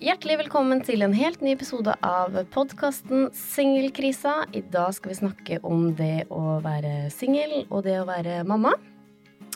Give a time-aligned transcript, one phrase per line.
[0.00, 4.46] Hjertelig velkommen til en helt ny episode av podkasten Singelkrisa.
[4.56, 8.72] I dag skal vi snakke om det å være singel og det å være mamma.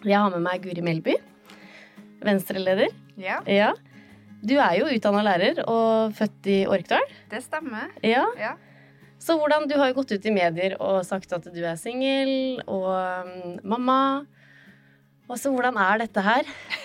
[0.04, 1.16] Jeg har med meg Guri Melby,
[2.24, 2.92] Venstre-leder.
[3.20, 3.72] Ja, Ja.
[4.44, 7.00] Du er jo utdanna lærer og født i Orkdal.
[7.30, 7.88] det stemmer.
[8.04, 8.26] Ja.
[8.36, 8.50] Ja.
[9.18, 12.60] Så hvordan, Du har jo gått ut i medier og sagt at du er singel
[12.68, 14.26] og um, mamma.
[15.24, 16.44] Og så hvordan er dette her?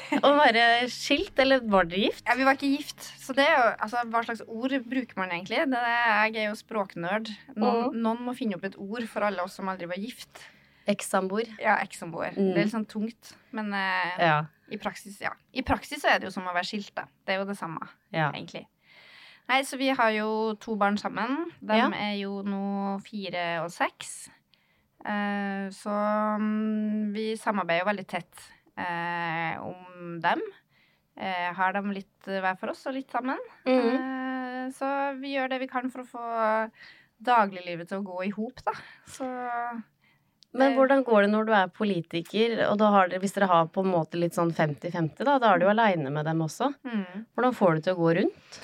[0.25, 2.23] Å være skilt, eller var dere gift?
[2.27, 3.01] ja, vi var ikke gift.
[3.21, 5.59] Så det er jo, altså, hva slags ord bruker man egentlig?
[5.69, 7.29] Det er, jeg er jo språknerd.
[7.55, 7.99] Noen, Mhm.
[8.01, 10.41] noen må finne opp et ord for alle oss som aldri var gift.
[10.89, 11.51] Eks-samboer.
[11.61, 12.33] Ja, ekssamboer.
[12.33, 12.53] Mm.
[12.53, 13.33] Det er litt sånn tungt.
[13.53, 14.45] Men eh, Ja.
[14.71, 15.31] i praksis, ja.
[15.53, 17.03] I praksis så er det jo som å være skilt, da.
[17.25, 18.31] Det er jo det samme, ja.
[18.31, 18.65] egentlig.
[19.49, 21.51] Nei, så vi har jo to barn sammen.
[21.61, 21.87] De Ja.
[21.93, 24.29] er jo nå fire og seks.
[25.05, 25.93] Eh, så
[26.39, 30.41] mm, vi samarbeider jo veldig tett eh, om dem.
[31.19, 33.39] Eh, har dem litt hver for oss og litt sammen.
[33.67, 33.91] Mhm.
[33.99, 34.87] Eh, så
[35.19, 36.25] vi gjør det vi kan for å få
[37.19, 38.75] dagliglivet til å gå i hop, da.
[39.09, 39.25] Så
[40.51, 40.75] Men Eh.
[40.77, 44.17] hvordan går det når du er politiker, og dere, hvis dere har på en måte
[44.17, 46.71] litt sånn 50-50, da, da er du jo aleine med dem også.
[46.83, 47.25] mm.
[47.37, 48.59] Hvordan får du til å gå rundt?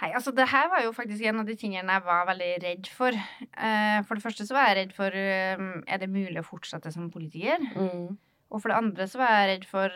[0.00, 2.88] Nei, altså det her var jo faktisk en av de tingene jeg var veldig redd
[2.88, 3.10] for.
[3.12, 6.90] Eh, for det første så var jeg redd for eh, Er det mulig å fortsette
[6.92, 7.58] som politiker?
[7.76, 8.16] Mm.
[8.48, 9.92] Og for det andre så var jeg redd for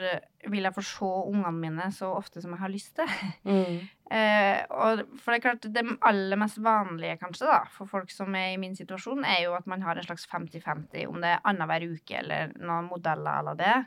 [0.52, 3.18] Vil jeg få se ungene mine så ofte som jeg har lyst til?
[3.52, 3.82] Mm.
[4.12, 8.34] Eh, og for det er klart, det aller mest vanlige kanskje da, for folk som
[8.36, 11.46] er i min situasjon, er jo at man har en slags 50-50, om det er
[11.48, 13.78] annenhver uke eller noen modeller eller det.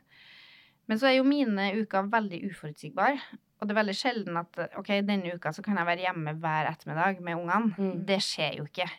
[0.90, 3.22] Men så er jo mine uker veldig uforutsigbare.
[3.60, 6.72] Og det er veldig sjelden at ok, denne uka så kan jeg være hjemme hver
[6.72, 7.76] ettermiddag med ungene.
[7.78, 7.94] Mm.
[8.10, 8.90] Det skjer jo ikke.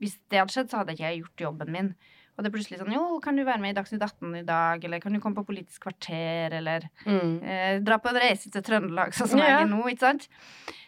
[0.00, 1.90] Hvis det hadde skjedd, så hadde jeg ikke gjort jobben min.
[2.36, 4.82] Og det er plutselig sånn Jo, kan du være med i Dagsnytt 18 i dag?
[4.84, 6.52] Eller kan du komme på Politisk kvarter?
[6.58, 7.42] Eller Mm.
[7.42, 9.46] eh, dra på en reise til Trøndelag, sånn som Ja.
[9.46, 9.82] jeg er nå.
[9.88, 10.28] ikke sant?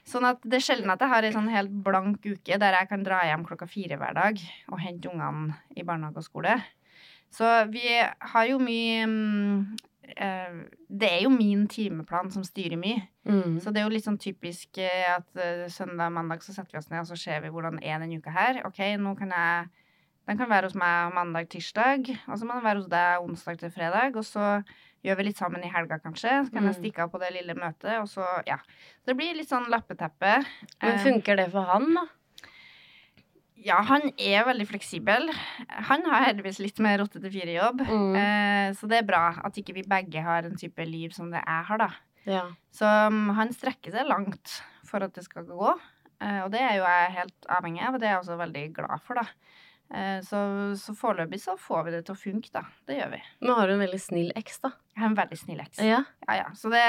[0.05, 2.89] Sånn at det er sjelden at jeg har ei sånn helt blank uke der jeg
[2.89, 4.39] kan dra hjem klokka fire hver dag
[4.71, 6.63] og hente ungene i barnehage og skole.
[7.31, 7.81] Så vi
[8.21, 9.77] har jo mye mm,
[10.17, 10.53] eh,
[10.91, 13.03] Det er jo min timeplan som styrer mye.
[13.27, 13.61] Mm.
[13.61, 16.79] Så det er jo litt sånn typisk eh, at søndag søndag mandag så setter vi
[16.79, 18.63] oss ned og så ser vi hvordan er denne uka her.
[18.67, 19.69] Ok, nå kan jeg
[20.29, 23.71] Den kan være hos meg mandag-tirsdag, og så må den være hos deg onsdag til
[23.73, 24.17] fredag.
[24.21, 24.63] Og så
[25.07, 26.35] gjør vi litt sammen i helga, kanskje.
[26.45, 26.81] Så kan jeg Mm.
[26.83, 28.59] stikke av på det lille møtet, og så ja.
[29.01, 30.45] Så det blir litt sånn lappeteppe.
[30.83, 32.05] Men Eh, funker det for han, da?
[33.59, 35.31] Ja, han er veldig fleksibel.
[35.89, 37.81] Han har heldigvis litt mer åtte til fire-jobb.
[37.89, 38.15] Mm.
[38.15, 41.43] Eh, så det er bra at ikke vi begge har en type liv som det
[41.45, 41.89] jeg har, da.
[42.29, 42.45] Ja.
[42.71, 45.73] Så um, han strekker seg langt for at det skal gå.
[46.21, 48.65] Eh, og det er jo jeg helt avhengig av, og det er jeg også veldig
[48.79, 49.27] glad for, da.
[49.95, 50.39] Eh, så,
[50.77, 52.61] så foreløpig så får vi det til å funke, da.
[52.85, 53.21] Det gjør vi.
[53.49, 54.75] Nå har du en veldig snill eks, da.
[54.93, 55.81] Jeg har en veldig snill eks.
[55.81, 56.03] Ja.
[56.27, 56.49] Ja, ja.
[56.59, 56.83] Så det,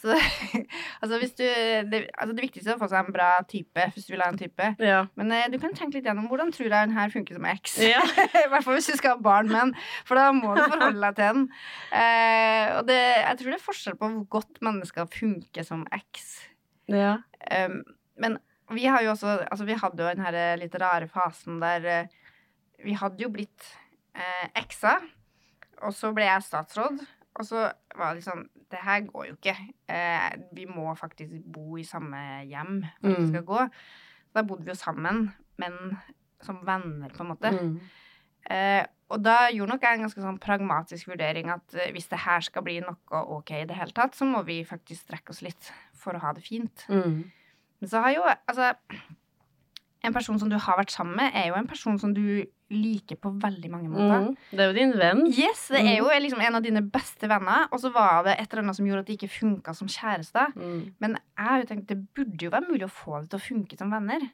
[0.00, 0.14] så
[1.02, 4.08] Altså, hvis du det, altså det viktigste er å få seg en bra type, hvis
[4.08, 4.70] du vil ha en type.
[4.80, 5.02] Ja.
[5.20, 7.76] Men eh, du kan tenke litt gjennom hvordan tror jeg den her funker som eks.
[7.90, 8.00] Ja.
[8.44, 9.74] I hvert fall hvis du skal ha barn med den,
[10.08, 11.48] for da må du forholde deg til den.
[11.92, 16.30] Eh, og det, jeg tror det er forskjell på hvor godt mennesker funker som eks.
[16.88, 17.18] ja.
[17.50, 17.82] Um,
[18.20, 18.34] men
[18.76, 21.86] vi har jo også Altså, vi hadde jo den her eh, litt rare fasen der
[22.84, 23.66] Vi hadde jo blitt
[24.14, 24.96] eh, eksa,
[25.82, 27.00] og så ble jeg statsråd.
[27.38, 29.56] Og så var det liksom Det her går jo ikke.
[29.90, 33.28] Eh, vi må faktisk bo i samme hjem for at det Mm.
[33.32, 33.64] skal gå.
[34.34, 35.98] Da bodde vi jo sammen, men
[36.40, 37.50] som venner, på en måte.
[37.50, 37.80] Mm.
[38.50, 42.18] Eh, og da gjorde nok jeg en ganske sånn pragmatisk vurdering at eh, hvis det
[42.22, 45.42] her skal bli noe ok i det hele tatt, så må vi faktisk strekke oss
[45.42, 46.86] litt for å ha det fint.
[46.88, 47.24] Mm.
[47.80, 48.74] Men så har jo altså
[50.02, 53.18] En person som du har vært sammen med, er jo en person som du liker
[53.18, 54.26] på veldig mange måter.
[54.28, 54.34] Mm.
[54.50, 55.22] Det er jo din venn.
[55.30, 58.46] Yes, det er jo liksom en av dine beste venner, og så var det et
[58.52, 60.52] eller annet som gjorde at det ikke funka som kjærester.
[60.54, 60.94] Mm.
[61.02, 63.46] Men jeg har jo tenkt det burde jo være mulig å få det til å
[63.48, 64.28] funke som venner.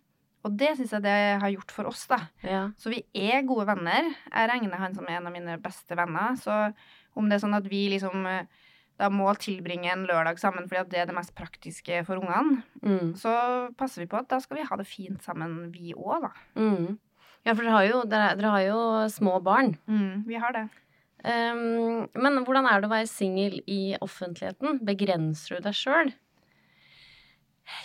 [0.46, 2.20] Og det syns jeg det har gjort for oss, da.
[2.46, 2.60] Ja.
[2.78, 4.12] Så vi er gode venner.
[4.30, 6.36] Jeg regner han som en av mine beste venner.
[6.38, 6.52] Så
[7.16, 8.44] om det er sånn at vi liksom eh,
[8.96, 13.10] da må tilbringe en lørdag sammen fordi det er det mest praktiske for ungene, Mm.
[13.18, 13.32] så
[13.76, 16.30] passer vi på at da skal vi ha det fint sammen, vi òg, da.
[16.56, 16.98] Mm.
[17.46, 18.80] Ja, for dere har jo, dere, dere har jo
[19.12, 19.76] små barn.
[19.86, 20.66] Mm, vi har det.
[21.26, 24.80] Um, men hvordan er det å være singel i offentligheten?
[24.86, 26.10] Begrenser du deg sjøl?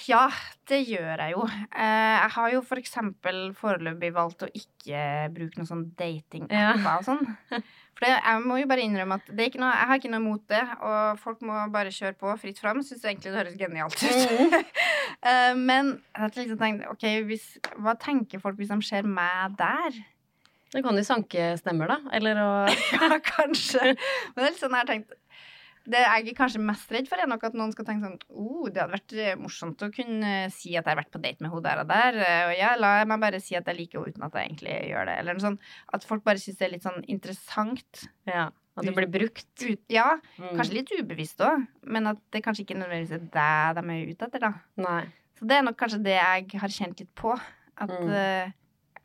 [0.06, 0.28] Ja,
[0.70, 1.46] det gjør jeg jo.
[1.74, 6.98] Eh, jeg har jo for eksempel foreløpig valgt å ikke bruke noen sånn datingapper Ja.
[7.00, 7.24] og sånn.
[7.50, 10.12] For det, jeg må jo bare innrømme at det er ikke noe, jeg har ikke
[10.14, 12.80] noe imot det, og folk må bare kjøre på fritt fram.
[12.86, 14.32] Syns egentlig det høres genialt ut.
[14.32, 15.60] Mm.
[15.70, 17.50] men jeg har liksom tenkt, ok, hvis,
[17.82, 20.02] hva tenker folk hvis de ser meg der?
[20.72, 21.98] Da kan de sanke stemmer, da.
[22.16, 22.50] Eller å
[22.96, 23.92] Ja, kanskje.
[23.92, 25.18] Men det er litt sånn jeg har tenkt
[25.84, 28.68] Det jeg er kanskje mest redd for, er nok at noen skal tenke sånn oh,
[28.70, 31.50] det hadde vært eh, morsomt å kunne si at jeg har vært på date med
[31.50, 32.18] henne der og der.
[32.22, 34.76] eh, Og ja, la meg bare si at jeg liker henne uten at jeg egentlig
[34.92, 35.16] gjør det.
[35.20, 35.60] Eller noe sånt.
[35.94, 38.04] At folk bare syns det er litt sånn interessant.
[38.30, 38.46] Ja,
[38.78, 39.48] at det blir brukt.
[39.66, 40.54] Ut, ja, Mm.
[40.56, 43.26] kanskje litt ubevisst òg, men at det kanskje ikke nødvendigvis er
[43.76, 44.54] det de er ute etter, da.
[44.78, 45.04] Nei.
[45.40, 47.34] Så det er nok kanskje det jeg har kjent litt på.
[47.82, 48.08] At Mm.
[48.08, 48.52] uh,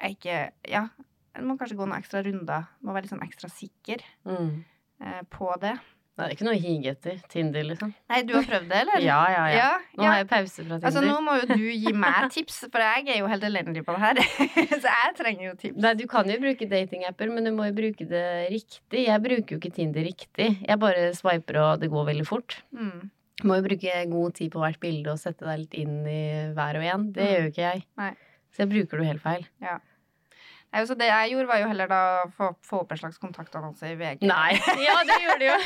[0.02, 0.88] jeg ikke Ja,
[1.34, 2.66] jeg må kanskje gå noen ekstra runder.
[2.84, 4.64] Må være litt sånn ekstra sikker Mm.
[5.00, 5.78] uh, på det.
[6.16, 7.16] Det er ikke noe å hige etter.
[7.28, 7.90] Tinder, liksom.
[8.08, 9.02] Nei, du har prøvd det, eller?
[9.04, 9.56] Ja, ja, ja.
[9.58, 10.10] ja, Nå ja.
[10.14, 10.86] har jeg pause fra Tinder.
[10.88, 13.92] Altså, nå må jo du gi meg tips, for jeg er jo helt elendig på
[13.96, 14.20] det her.
[14.80, 15.76] Så jeg trenger jo tips.
[15.84, 18.24] Nei, du kan jo bruke datingapper, men du må jo bruke det
[18.54, 19.02] riktig.
[19.10, 20.48] Jeg bruker jo ikke Tinder riktig.
[20.64, 22.56] Jeg bare swiper, og det går veldig fort.
[22.72, 23.10] Mm.
[23.42, 26.22] Du må jo bruke god tid på hvert bilde og sette deg litt inn i
[26.56, 27.04] hver og en.
[27.12, 27.32] Det Mm.
[27.34, 27.84] gjør jo ikke jeg.
[28.00, 28.10] Nei.
[28.56, 29.44] Så jeg bruker det jo helt feil.
[30.74, 32.00] Nei, så det jeg gjorde, var jo heller da
[32.36, 34.26] få, få opp en slags kontaktannonse i VG.
[34.28, 34.56] Nei!
[34.86, 35.56] Ja, det gjorde du jo.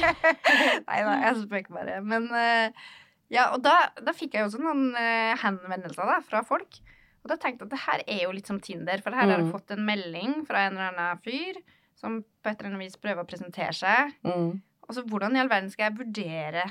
[0.86, 1.96] Nei da, jeg spøker bare.
[2.06, 2.84] Men eh,
[3.32, 6.78] ja, og da, da fikk jeg jo også noen eh, henvendelser da, fra folk.
[7.24, 9.38] Og da tenkte jeg at det her er jo litt som Tinder, for her har
[9.40, 9.52] jeg Mm.
[9.52, 11.58] fått en melding fra en eller annen fyr
[12.00, 14.14] som på et eller annet vis prøver å presentere seg.
[14.24, 14.54] Mm.
[14.88, 16.62] Og så hvordan i all verden skal jeg vurdere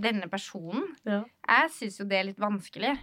[0.00, 0.86] denne personen?
[1.06, 1.20] Ja.
[1.46, 2.94] Jeg syns jo det er litt vanskelig.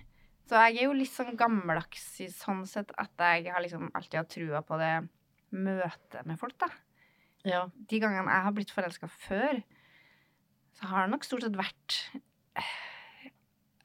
[0.46, 4.20] Så jeg er jo litt sånn gammeldags i sånn sett at jeg har liksom alltid
[4.20, 4.92] hatt trua på det
[5.56, 6.68] møtet med folk, da.
[7.48, 7.64] ja.
[7.90, 9.62] De gangene jeg har blitt forelska før,
[10.76, 11.98] så har det nok stort sett vært
[12.60, 12.74] eh,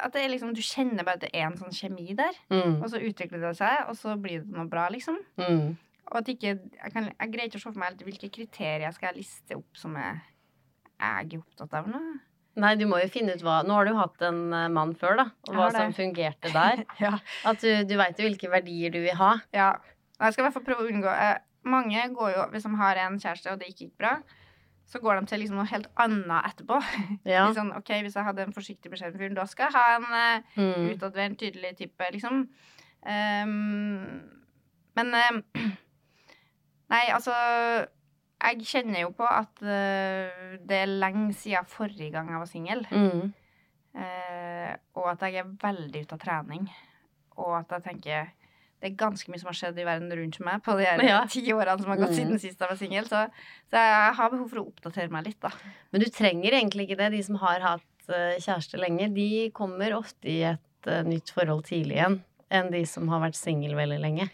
[0.01, 2.81] at det er liksom, Du kjenner bare at det er en sånn kjemi der, Mm.
[2.83, 5.19] og så utvikler det seg, og så blir det noe bra, liksom.
[5.41, 5.77] Mm.
[6.11, 9.13] Og at ikke, jeg, kan, jeg greier ikke å se for meg hvilke kriterier skal
[9.13, 10.21] jeg liste opp som jeg,
[10.99, 12.01] jeg er opptatt av nå.
[12.57, 15.17] Nei, du må jo finne ut hva Nå har du hatt en eh, mann før,
[15.21, 15.27] da.
[15.49, 16.83] Og hva som fungerte der.
[16.99, 17.13] Ja.
[17.47, 19.37] At du, du veit jo hvilke verdier du vil ha.
[19.55, 19.71] Ja.
[20.19, 21.39] og Jeg skal i hvert fall prøve å unngå eh,
[21.71, 24.15] Mange går jo, hvis de har en kjæreste og det ikke gikk bra,
[24.91, 26.81] så går de til liksom noe helt annet etterpå.
[27.29, 27.45] Ja.
[27.55, 30.59] Sånn, ok, Hvis jeg hadde en forsiktig beskjeden fyren, da skal jeg ha en eh,
[30.59, 30.89] Mm.
[30.97, 32.47] utadvendt, tydelig type, liksom.
[33.07, 34.19] Um,
[34.99, 35.39] men eh,
[36.91, 37.31] Nei, altså
[38.41, 42.87] Jeg kjenner jo på at uh, det er lenge siden forrige gang jeg var singel.
[42.91, 43.33] Mm.
[43.95, 46.69] Uh, og at jeg er veldig ute av trening.
[47.41, 48.31] Og at jeg tenker
[48.81, 51.19] det er ganske mye som har skjedd i verden rundt meg på de Ja.
[51.29, 52.17] ti årene som har gått Mm.
[52.17, 53.05] siden sist jeg var singel.
[53.05, 53.27] Så,
[53.69, 55.51] så jeg har behov for å oppdatere meg litt, da.
[55.93, 57.11] Men du trenger egentlig ikke det.
[57.13, 61.99] De som har hatt uh, kjæreste lenge, de kommer ofte i et nytt forhold tidlig
[61.99, 64.31] igjen enn de som har vært singel veldig lenge.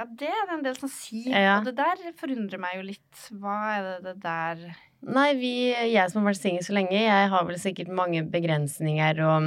[0.00, 1.34] Ja, det er det en del som sier.
[1.34, 1.56] Ja.
[1.58, 3.24] Og det der forundrer meg jo litt.
[3.36, 4.62] Hva er det det der
[5.00, 9.20] Nei, vi, jeg som har vært singel så lenge, jeg har vel sikkert mange begrensninger
[9.24, 9.46] og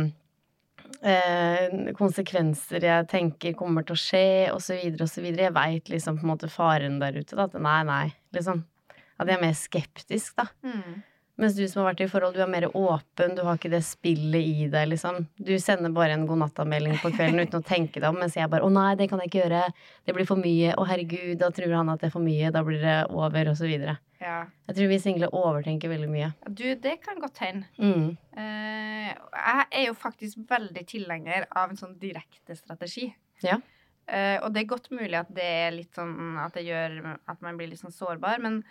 [1.06, 5.28] eh, konsekvenser jeg tenker kommer til å skje, osv., osv.
[5.30, 7.46] Jeg veit liksom på en måte faren der ute, da.
[7.46, 8.64] At nei, nei, liksom.
[9.22, 10.48] At jeg er mer skeptisk, da.
[10.66, 11.02] hmm.
[11.42, 13.82] Mens du som har vært i forhold, du er mer åpen, du har ikke det
[13.88, 15.24] spillet i deg, liksom.
[15.42, 18.62] Du sender bare en godnatta-melding på kvelden uten å tenke deg om, mens jeg bare
[18.62, 19.64] 'Å nei, det kan jeg ikke gjøre.
[20.06, 20.76] Det blir for mye.
[20.78, 22.52] Å herregud, da tror han at det er for mye.
[22.54, 23.98] Da blir det over, og så videre.
[24.22, 24.46] Ja.
[24.70, 26.30] Jeg tror vi single overtenker veldig mye.
[26.48, 27.66] Du, det kan godt hende.
[27.82, 28.16] Mm.
[28.38, 33.10] Uh, jeg er jo faktisk veldig tilhenger av en sånn direkte strategi.
[33.44, 33.58] Ja.
[34.08, 37.42] Uh, og det er godt mulig at det er litt sånn at det gjør at
[37.42, 38.62] man blir litt sånn sårbar, men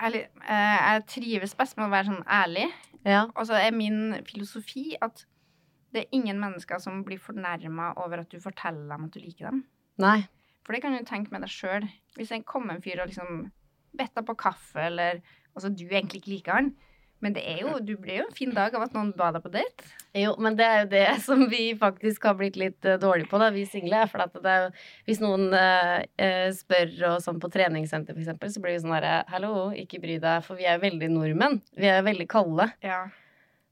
[0.00, 2.66] ærlig, eh, jeg trives best med å være sånn ærlig.
[3.04, 3.26] Ja.
[3.34, 5.26] Og så er min filosofi at
[5.94, 9.50] det er ingen mennesker som blir fornærma over at du forteller dem at du liker
[9.50, 9.64] dem.
[10.02, 10.24] Nei.
[10.64, 11.86] For det kan du tenke med deg sjøl.
[12.16, 13.44] Hvis det kommer en fyr og liksom
[13.94, 15.22] bedt deg på kaffe, eller
[15.54, 16.72] Altså, du egentlig ikke liker han,
[17.24, 19.40] men det er jo, du blir jo en fin dag av at noen ba deg
[19.40, 19.86] på date.
[20.12, 23.40] Jo, men det er jo det som vi faktisk har blitt litt uh, dårlige på,
[23.40, 24.04] da, vi single.
[24.12, 24.68] For at det er
[25.08, 28.94] Hvis noen uh, eh, spør og sånn på treningssenter, for eksempel, så blir vi sånn
[28.94, 31.60] herre Hallo, ikke bry deg, for vi er veldig nordmenn.
[31.80, 32.68] Vi er veldig kalde.
[32.84, 33.06] Ja.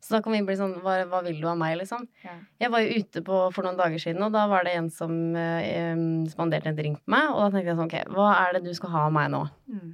[0.02, 2.08] Så da kan vi bli sånn Hva, hva vil du av meg, liksom?
[2.24, 2.34] Ja.
[2.64, 5.12] Jeg var jo ute på, for noen dager siden, og da var det en som
[5.38, 5.94] eh,
[6.32, 7.28] spanderte en drink på meg.
[7.30, 9.44] Og da tenkte jeg sånn, ok, hva er det du skal ha av meg nå?
[9.70, 9.92] Mm.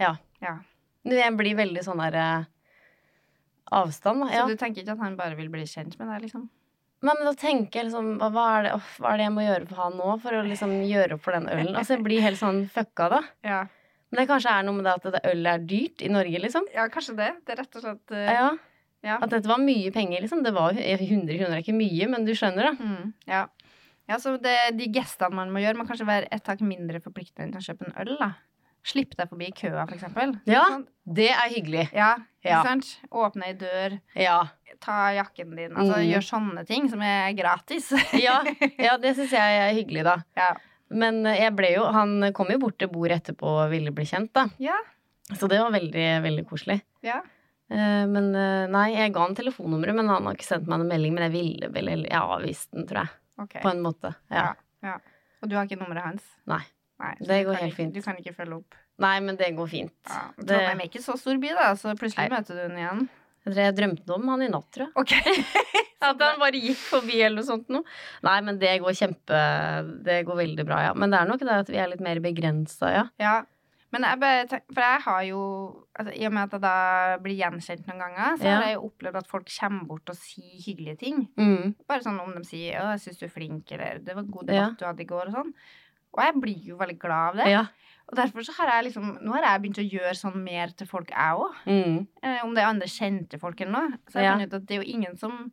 [0.00, 0.14] Ja.
[0.40, 0.60] Ja.
[1.04, 2.48] Du, Jeg blir veldig sånn der eh,
[3.78, 4.32] avstand, da.
[4.34, 6.48] Så du tenker ikke at han bare vil bli kjent med deg, liksom?
[7.02, 9.34] Nei, men da tenker jeg liksom hva, hva, er det, oh, hva er det jeg
[9.34, 11.72] må gjøre for han nå, for å liksom gjøre opp for den ølen?
[11.74, 13.18] Altså, jeg blir helt sånn fucka da.
[13.46, 13.62] Ja.
[14.12, 16.68] Men det kanskje er noe med det at det ølet er dyrt i Norge, liksom.
[16.76, 17.30] ja, kanskje det.
[17.42, 18.22] Det er rett og slett uh...
[18.28, 18.46] Ja.
[19.08, 19.16] ja.
[19.18, 20.44] At dette var mye penger, liksom.
[20.46, 22.90] Det var 100 kroner er ikke mye, men du skjønner, da.
[22.92, 23.42] Mm, ja.
[24.12, 27.48] ja, så det, de gestene man må gjøre, må kanskje være et tak mindre forpliktende
[27.48, 28.30] enn å kjøpe en øl, da.
[28.84, 30.32] Slipp deg forbi køa, for eksempel.
[30.50, 30.64] Ja,
[31.06, 31.88] det er hyggelig.
[31.94, 32.62] Ja, Ja.
[33.12, 34.40] Åpne ei dør, Ja.
[34.80, 35.70] ta jakken din.
[35.76, 36.08] Altså Mm.
[36.10, 37.92] gjør sånne ting som er gratis.
[38.26, 38.42] Ja,
[38.78, 40.16] ja det syns jeg er hyggelig, da.
[40.36, 40.48] ja.
[40.90, 44.04] Men eh, jeg ble jo Han kom jo bort til bordet etterpå og ville bli
[44.04, 44.48] kjent, da.
[44.58, 44.74] Ja.
[45.32, 46.82] Så det var veldig, veldig koselig.
[47.02, 47.20] ja.
[47.70, 50.88] Eh, Men eh, nei, jeg ga han telefonnummeret, men han har ikke sendt meg noen
[50.90, 51.14] melding.
[51.14, 53.08] Men jeg ville vel Jeg avviste den, tror jeg.
[53.40, 53.62] Okay.
[53.62, 54.14] På en måte.
[54.30, 54.54] Ja.
[54.82, 54.98] Ja.
[55.42, 56.22] Og du har ikke nummeret hans?
[56.46, 56.60] Nei.
[57.02, 57.94] Nei, Det går helt ikke, fint.
[57.96, 58.74] Du kan ikke følge opp?
[59.02, 59.94] Nei, men det går fint.
[60.08, 60.22] Ja.
[60.38, 62.36] Det, Trondheim er ikke så stor by, da, så plutselig Nei.
[62.38, 63.08] møter du den igjen.
[63.58, 64.94] jeg drømte om han i natt, tror jeg.
[65.02, 65.44] Okay.
[66.02, 67.82] At han bare gikk forbi eller noe sånt noe.
[68.26, 69.40] Nei, men det går kjempe
[70.04, 70.94] Det går veldig bra, ja.
[70.98, 73.04] Men det er nok det at vi er litt mer begrensa, ja.
[73.22, 73.34] Ja.
[73.92, 75.40] Men jeg bare tenker, For jeg har jo
[75.98, 78.54] altså, I og med at jeg da blir gjenkjent noen ganger, så Ja.
[78.56, 81.28] har jeg jo opplevd at folk kommer bort og sier hyggelige ting.
[81.36, 81.74] Mm.
[81.86, 84.30] Bare sånn om de sier 'Å, jeg syns du er flink', eller 'Det var en
[84.30, 84.54] god Ja.
[84.70, 85.52] debatt du hadde i går', og sånn.
[86.14, 87.46] Og jeg blir jo veldig glad av det.
[87.50, 87.64] Ja.
[88.10, 90.86] Og derfor så har jeg liksom Nå har jeg begynt å gjøre sånn mer til
[90.86, 91.54] folk, jeg òg.
[91.66, 92.06] Mm.
[92.22, 93.98] Eh, om det er andre kjente folk eller noe.
[94.10, 94.32] Så jeg Ja.
[94.36, 95.52] funnet ut at det er jo ingen som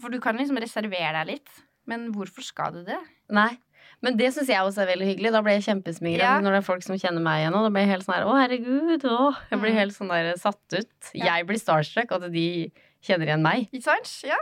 [0.00, 1.48] For du kan liksom reservere deg litt.
[1.86, 2.96] Men hvorfor skal du det?
[3.28, 3.58] Nei.
[4.02, 5.32] Men det syns jeg også er veldig hyggelig.
[5.32, 6.40] Da blir jeg kjempesmigra Ja.
[6.40, 7.54] når det er folk som kjenner meg igjen.
[7.54, 9.02] Og da blir jeg helt sånn her Å, herregud.
[9.04, 9.36] Å.
[9.50, 9.76] Jeg blir Mm.
[9.76, 11.10] helt sånn der satt ut.
[11.12, 11.36] Ja.
[11.36, 13.68] Jeg blir starstruck, at de kjenner igjen meg.
[13.74, 14.22] Ikke sant?
[14.24, 14.36] Ja.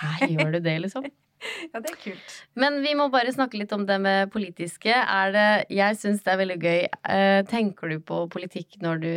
[0.00, 1.04] Her gjør du det, liksom.
[1.72, 2.36] ja, det er kult.
[2.58, 4.92] Men vi må bare snakke litt om det med politiske.
[4.92, 6.80] Er det, jeg syns det er veldig gøy.
[7.16, 9.12] Eh, tenker du på politikk når du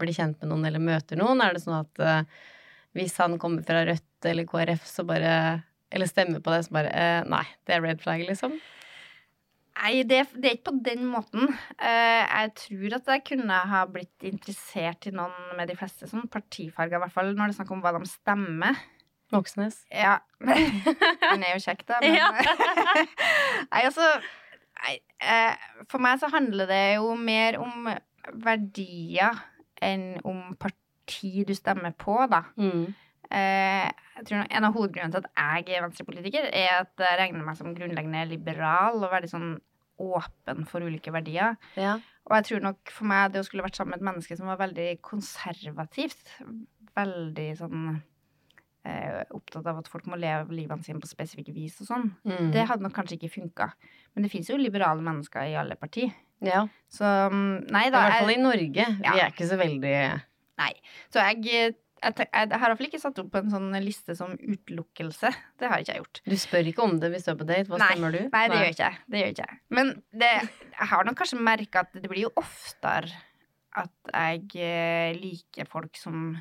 [0.00, 1.42] blir kjent med noen eller møter noen?
[1.44, 2.42] Er det sånn at eh,
[2.98, 5.32] hvis han kommer fra Rødt eller KrF, så bare
[5.90, 8.58] Eller stemmer på det, så bare eh, Nei, det er red flag, liksom.
[9.80, 11.46] Nei, det, det er ikke på den måten.
[11.80, 16.98] Jeg tror at jeg kunne ha blitt interessert i noen med de fleste sånn partifarger,
[16.98, 18.82] i hvert fall når det er snakk om hva de stemmer.
[19.34, 19.82] Moxnes.
[19.92, 20.18] Ja.
[21.30, 22.00] Han er jo kjekk, da.
[22.02, 22.16] Men...
[22.18, 22.30] Ja.
[23.72, 24.06] nei, altså
[24.88, 25.54] eh,
[25.90, 27.90] For meg så handler det jo mer om
[28.44, 29.38] verdier
[29.80, 32.44] enn om parti du stemmer på, da.
[32.60, 32.90] Mm.
[33.30, 37.46] Eh, jeg tror En av hovedgrunnene til at jeg er venstrepolitiker, er at jeg regner
[37.46, 39.50] meg som grunnleggende liberal og veldig sånn
[40.00, 41.56] åpen for ulike verdier.
[41.76, 41.98] Ja.
[42.28, 44.48] Og jeg tror nok for meg det å skulle vært sammen med et menneske som
[44.50, 46.36] var veldig konservativt,
[46.96, 47.82] veldig sånn
[48.84, 52.52] eh, opptatt av at folk må leve livene sine på spesifikke vis og sånn, Mm.
[52.54, 53.72] det hadde nok kanskje ikke funka.
[54.14, 56.12] Men det fins jo liberale mennesker i alle partier.
[56.40, 56.66] ja.
[56.88, 58.00] Så nei da.
[58.00, 58.86] I hvert fall i Norge.
[59.04, 59.12] Ja.
[59.12, 59.94] Vi er ikke så veldig
[61.10, 65.30] Så jeg, jeg, jeg, jeg har iallfall ikke satt opp en sånn liste som utelukkelse.
[65.60, 66.20] Det har ikke jeg gjort.
[66.26, 67.68] Du spør ikke om det hvis du er på date.
[67.70, 68.20] Hva Nei, stemmer du?
[68.32, 68.98] Nei, det gjør ikke jeg.
[69.08, 69.58] Det gjør ikke jeg.
[69.78, 70.30] Men det,
[70.76, 73.12] jeg har nok kanskje merka at det blir jo oftere
[73.80, 76.32] at jeg eh, liker folk som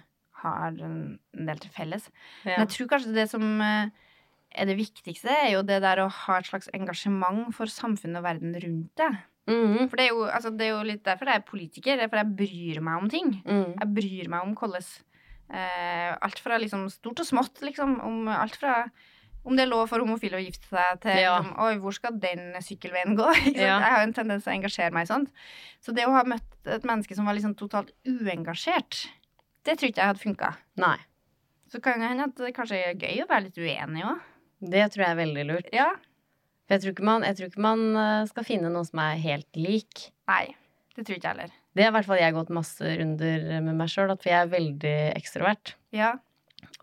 [0.43, 0.99] har en
[1.33, 2.07] del til felles.
[2.45, 3.91] Men jeg tror kanskje det som eh,
[4.49, 8.25] er det viktigste, er jo det der å ha et slags engasjement for samfunnet og
[8.27, 9.19] verden rundt deg.
[9.49, 9.87] Mm.
[9.89, 11.97] For det er jo, altså, det er jo litt derfor jeg er politiker.
[11.97, 13.31] Det er fordi jeg bryr meg om ting.
[13.45, 13.71] Mm.
[13.79, 14.89] Jeg bryr meg om hvordan
[15.49, 17.97] eh, Alt fra liksom stort og smått, liksom.
[18.05, 18.83] Om alt fra
[19.47, 21.37] om det er lov for homofile å gifte seg, til Ja.
[21.39, 23.27] liksom, Oi, hvor skal den sykkelveien gå?
[23.55, 23.79] Ja.
[23.79, 25.31] Jeg har jo en tendens til å engasjere meg i sånt.
[25.81, 29.07] Så det å ha møtt et menneske som var liksom totalt uengasjert,
[29.69, 30.49] det tror ikke jeg hadde funka.
[30.81, 30.97] Nei.
[31.69, 34.21] Så kan det hende at det kanskje er gøy å være litt uenig òg.
[34.73, 35.67] Det tror jeg er veldig lurt.
[35.75, 35.91] Ja.
[36.65, 39.19] For jeg tror ikke man, jeg tror ikke man eh, skal finne noe som er
[39.21, 40.07] helt lik.
[40.29, 40.47] Nei,
[40.97, 41.53] det tror ikke jeg heller.
[41.77, 44.51] Det har i hvert fall jeg gått masse runder med meg sjøl, for jeg er
[44.51, 45.75] veldig ekstrovert.
[45.95, 46.15] Ja.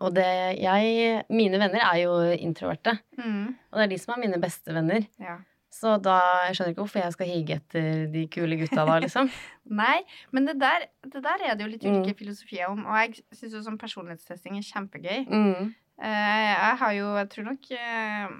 [0.01, 0.25] Og det
[0.63, 3.51] jeg Mine venner er jo introverte, Mm.
[3.71, 5.05] og det er de som er mine beste venner.
[5.21, 5.37] ja.
[5.77, 6.15] Så da
[6.47, 9.29] jeg skjønner ikke hvorfor jeg skal hige etter de kule gutta da, liksom.
[9.81, 9.99] Nei,
[10.33, 11.99] men det der, det der er det jo litt Mm.
[12.01, 12.81] ulike filosofier om.
[12.87, 15.27] Og jeg syns jo sånn personlighetstesting er kjempegøy.
[15.29, 15.73] Mm.
[16.01, 18.37] Eh, jeg har jo, jeg tror nok eh,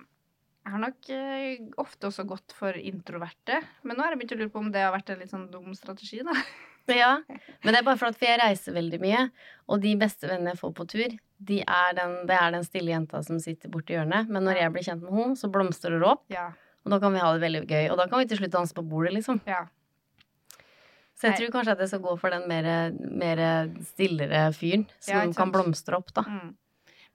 [0.67, 3.62] Jeg har nok eh, ofte også gått for introverte.
[3.88, 5.46] Men nå har jeg begynt å lure på om det har vært en litt sånn
[5.53, 6.34] dum strategi, da.
[6.88, 7.17] Ja,
[7.63, 9.25] men det er bare for at jeg reiser veldig mye,
[9.67, 11.15] og de beste vennene jeg får på tur,
[11.50, 14.29] de er den, det er den stille jenta som sitter borti hjørnet.
[14.32, 16.46] Men når jeg blir kjent med henne, så blomstrer det opp, Ja.
[16.88, 17.86] Og da kan vi ha det veldig gøy.
[17.91, 19.41] Og da kan vi til slutt danse på bordet, liksom.
[19.50, 19.65] ja.
[21.17, 21.38] Så jeg Nei.
[21.41, 22.67] tror kanskje at jeg skal gå for den mer,
[23.17, 23.39] mer
[23.89, 26.22] stillere fyren, som Ja, kan blomstre opp, da.
[26.29, 26.51] Mm.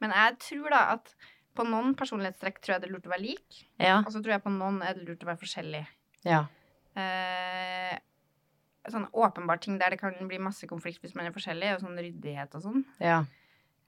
[0.02, 1.12] Men jeg tror da at
[1.55, 3.61] på noen personlighetstrekk tror jeg det er lurt å være lik.
[3.79, 4.00] Ja.
[4.00, 5.85] Og så tror jeg på noen er det lurt å være forskjellig.
[6.26, 6.41] Ja.
[6.99, 7.95] Eh,
[8.91, 12.02] sånn åpenbar ting der det kan bli masse konflikt hvis man er forskjellig, og sånn
[12.02, 12.83] ryddighet og sånn.
[12.99, 13.23] ja.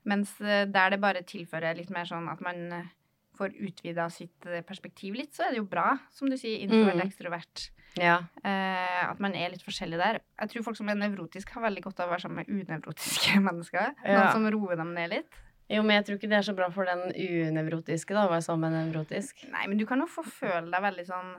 [0.04, 2.88] Mens eh, der det bare tilfører litt mer sånn at man eh,
[3.36, 6.96] får utvida sitt eh, perspektiv litt, så er det jo bra, som du sier, introvert,
[7.00, 7.06] Mm.
[7.06, 7.70] ekstrovert.
[7.96, 8.16] Ja.
[8.42, 10.20] Eh, at man er litt forskjellig der.
[10.40, 13.38] Jeg tror folk som er nevrotiske, har veldig godt av å være sammen med unevrotiske
[13.48, 13.94] mennesker.
[14.04, 14.18] Ja.
[14.24, 15.40] Noen som roer dem ned litt.
[15.70, 18.44] Jo, men jeg tror ikke det er så bra for den unevrotiske, da, å være
[18.44, 19.46] sammen med en nevrotisk.
[19.52, 21.34] Nei, men du kan jo få føle deg veldig sånn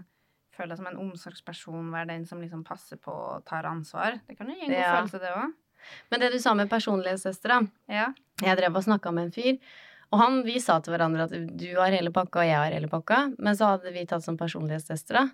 [0.55, 4.21] Føle deg som en omsorgsperson, være den som liksom passer på og tar ansvar.
[4.23, 4.93] Det kan jo gi en god Ja.
[4.95, 5.51] følelse, det òg.
[6.09, 7.57] Men det du sa med personlighetstester, da.
[7.91, 8.05] Ja.
[8.41, 9.59] Jeg drev og snakka med en fyr,
[10.13, 12.87] og han, vi sa til hverandre at du har hele pakka, og jeg har hele
[12.91, 13.23] pakka.
[13.39, 15.25] Men så hadde vi tatt som personlighetstester, da.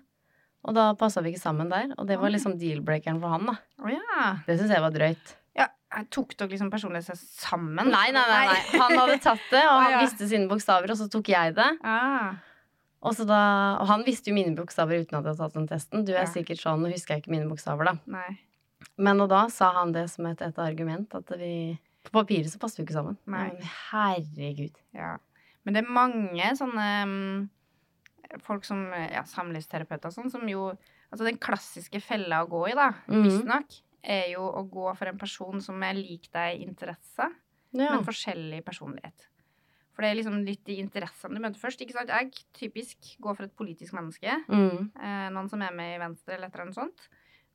[0.62, 1.90] Og da passa vi ikke sammen der.
[1.98, 3.56] Og det var liksom deal-breakeren for han, da.
[3.82, 4.28] Oh, ja.
[4.46, 5.34] Det syns jeg var drøyt.
[5.58, 5.66] ja.
[5.96, 7.90] jeg Tok dere liksom personlighetstest sammen?
[7.90, 8.46] Nei, nei, nei.
[8.52, 8.60] nei.
[8.80, 11.68] Han hadde tatt det, og han visste sine bokstaver, og så tok jeg det.
[11.82, 12.38] Ah.
[13.02, 13.40] Og, så da,
[13.82, 16.04] og han visste jo mine bokstaver uten at jeg hadde tatt den testen.
[16.06, 16.30] Du er Ja.
[16.30, 17.98] sikkert sånn, nå husker jeg ikke mine bokstaver, da.
[18.06, 18.38] Nei.
[19.02, 22.58] Men og da sa han det som et, et argument, at vi På papiret så
[22.58, 23.16] passer vi ikke sammen.
[23.30, 23.48] Nei.
[23.52, 24.78] Men herregud.
[24.96, 25.16] Ja.
[25.64, 27.50] Men det er mange sånne um,
[28.42, 30.72] folk som ja, samlivsterapeuter og sånn, som jo
[31.12, 33.24] Altså den klassiske fella å gå i, da, Mhm.
[33.26, 37.26] visstnok, er jo å gå for en person som er lik deg i interesse,
[37.76, 37.90] Ja.
[37.92, 39.26] men forskjellig personlighet.
[39.92, 41.82] For det er liksom litt de interessene du møter først.
[41.84, 42.08] ikke sant?
[42.08, 44.42] Jeg typisk går for et politisk menneske.
[44.48, 44.90] Mm.
[44.96, 47.08] Eh, noen som er med i Venstre eller et eller annet sånt.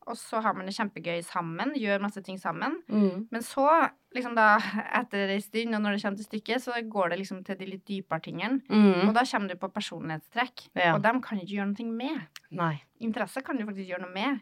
[0.08, 2.78] Og så har man det kjempegøy sammen, gjør masse ting sammen.
[2.88, 3.26] Mm.
[3.32, 3.66] Men så,
[4.16, 4.58] liksom da,
[5.02, 7.66] etter ei stund, og når det kommer til stykket, så går det liksom til de
[7.74, 8.62] litt dypere tingene.
[8.72, 9.10] Mm.
[9.10, 10.68] Og da kommer du på personlighetstrekk.
[10.80, 10.94] Ja.
[10.96, 12.22] Og dem kan du ikke gjøre noe med.
[12.56, 12.76] Nei.
[13.04, 14.40] Interesse kan du faktisk gjøre noe med.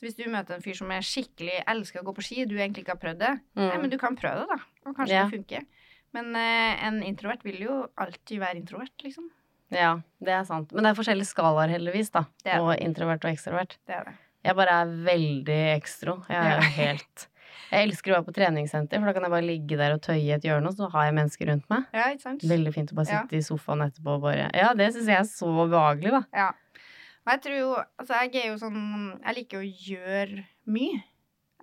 [0.00, 2.56] Så hvis du møter en fyr som er skikkelig elsker å gå på ski, du
[2.56, 3.68] egentlig ikke har prøvd det, Mm.
[3.68, 4.88] nei, men du kan prøve det, da.
[4.88, 5.28] Og kanskje Ja.
[5.28, 5.66] det funker.
[6.14, 9.28] Men eh, en introvert vil jo alltid være introvert, liksom.
[9.70, 10.72] Ja, det er sant.
[10.72, 12.24] Men det er forskjellige skalaer, heldigvis, da.
[12.44, 13.76] Det Og introvert og ekstrovert.
[13.86, 14.14] Det er det.
[14.42, 16.16] Jeg bare er veldig ekstro.
[16.28, 17.28] Jeg er helt
[17.72, 20.34] Jeg elsker å være på treningssenter, for da kan jeg bare ligge der og tøye
[20.36, 21.86] et hjørne, og så har jeg mennesker rundt meg.
[21.96, 22.42] Ja, ikke sant?
[22.44, 23.22] Veldig fint å bare Ja.
[23.22, 26.22] sitte i sofaen etterpå og bare Ja, det syns jeg er så behagelig, da.
[26.36, 26.50] Ja.
[27.24, 31.02] Men jeg tror jo Altså, jeg er jo sånn Jeg liker å gjøre mye.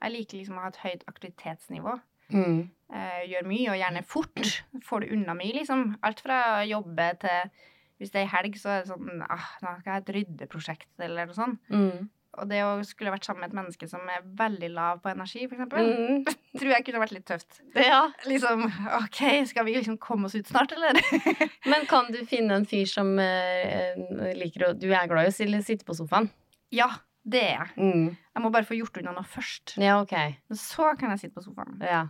[0.01, 1.99] Jeg liker liksom å ha et høyt aktivitetsnivå.
[2.32, 2.69] Mm.
[2.93, 4.63] Eh, gjør mye, og gjerne fort.
[4.86, 5.97] Får du unna mye, liksom.
[6.01, 7.51] Alt fra jobbe til
[7.99, 10.88] Hvis det er helg, så er det sånn ah, Nå skal jeg ha et ryddeprosjekt,
[11.04, 11.60] eller noe sånt.
[11.69, 12.10] Mm.
[12.39, 15.43] Og det å skulle vært sammen med et menneske som er veldig lav på energi,
[15.47, 16.23] eksempel, Mm.
[16.60, 17.60] tror jeg kunne vært litt tøft.
[17.75, 18.02] Ja.
[18.30, 18.63] Liksom
[19.02, 19.19] OK,
[19.52, 20.99] skal vi liksom komme oss ut snart, eller?
[21.71, 25.62] Men kan du finne en fyr som uh, liker å Du er glad i å
[25.63, 26.32] sitte på sofaen?
[26.71, 26.88] ja,
[27.30, 27.71] det er jeg.
[27.78, 28.06] Mm.
[28.15, 29.75] Jeg må bare få gjort unna noe først.
[29.78, 30.15] Ja, ok.
[30.56, 31.75] Så kan jeg sitte på sofaen.
[31.84, 32.06] Ja.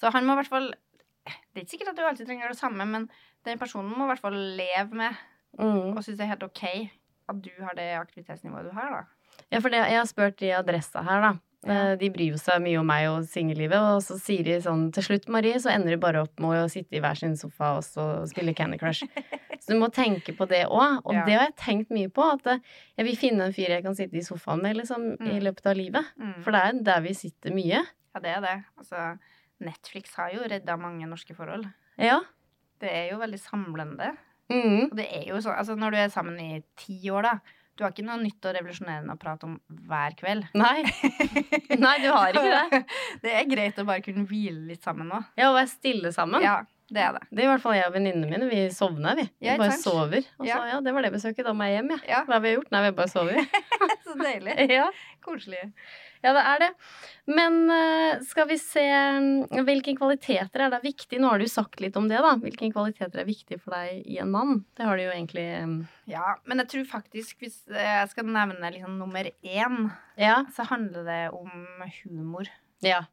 [0.00, 0.70] Så han må i hvert fall
[1.24, 3.06] Det er ikke sikkert at du alltid trenger det samme, men
[3.46, 5.26] den personen må i hvert fall leve med
[5.58, 5.96] Mm.
[5.96, 6.60] og synes det er helt OK
[7.30, 9.00] at du har det aktivitetsnivået du har, da.
[9.50, 11.32] Ja, for det, jeg har spurt i Adressa her, da.
[11.66, 11.90] Ja.
[11.90, 15.02] Eh, De bryr seg mye om meg og singellivet, og så sier de sånn til
[15.04, 17.84] slutt, Marie, så ender de bare opp med å sitte i hver sin sofa og
[17.84, 19.04] så spille Candy Crush.
[19.60, 21.24] Så du må tenke på det òg, og Ja.
[21.26, 22.24] det har jeg tenkt mye på.
[22.32, 22.58] At eh,
[22.96, 25.42] jeg vil finne en fyr jeg kan sitte i sofaen med liksom, i Mm.
[25.44, 26.06] løpet av livet.
[26.18, 26.42] Mm.
[26.42, 27.82] For det er der vi sitter mye.
[27.84, 28.54] Ja, det er det.
[28.80, 29.18] Altså,
[29.60, 31.68] Netflix har jo redda mange norske forhold.
[32.00, 32.22] Ja.
[32.80, 34.16] Det er jo veldig samlende.
[34.50, 34.88] Mm.
[34.90, 37.34] Og det er jo sånn, altså Når du er sammen i ti år, da
[37.80, 39.54] Du har ikke noe nytt og revolusjonerende å prate om
[39.88, 40.50] hver kveld.
[40.60, 40.82] Nei.
[41.80, 42.82] Nei, du har ikke det.
[43.24, 45.22] Det er greit å bare kunne hvile litt sammen nå.
[45.40, 46.44] Ja, og være stille sammen.
[46.44, 46.58] Ja,
[46.92, 47.22] det er det.
[47.30, 48.50] Det er i hvert fall jeg og venninnene mine.
[48.50, 49.24] Vi sovner, vi.
[49.40, 49.86] Vi Ja, ikke bare sant?
[49.86, 50.28] sover.
[50.36, 50.60] Og så, Ja.
[50.74, 51.46] ja, det var det besøket.
[51.48, 52.04] Da må jeg hjem, jeg.
[52.10, 52.20] Ja.
[52.28, 52.70] Hva har vi gjort?
[52.74, 53.60] Nei, vi bare sovet.
[54.10, 54.54] Så deilig.
[54.78, 54.86] ja.
[55.24, 55.60] Koselig.
[56.24, 56.68] ja, det er det.
[57.30, 61.20] Men eh, skal vi se mm, Hvilke kvaliteter er da viktig?
[61.20, 62.32] Nå har du sagt litt om det, da.
[62.40, 64.64] Hvilke kvaliteter er viktig for deg i en mann?
[64.76, 65.78] Det har du jo egentlig mm,
[66.10, 69.80] Ja, men jeg tror faktisk, hvis jeg skal nevne liksom nummer én,
[70.20, 70.42] Ja.
[70.56, 71.50] så handler det om
[72.02, 72.48] humor.
[72.84, 73.04] Ja.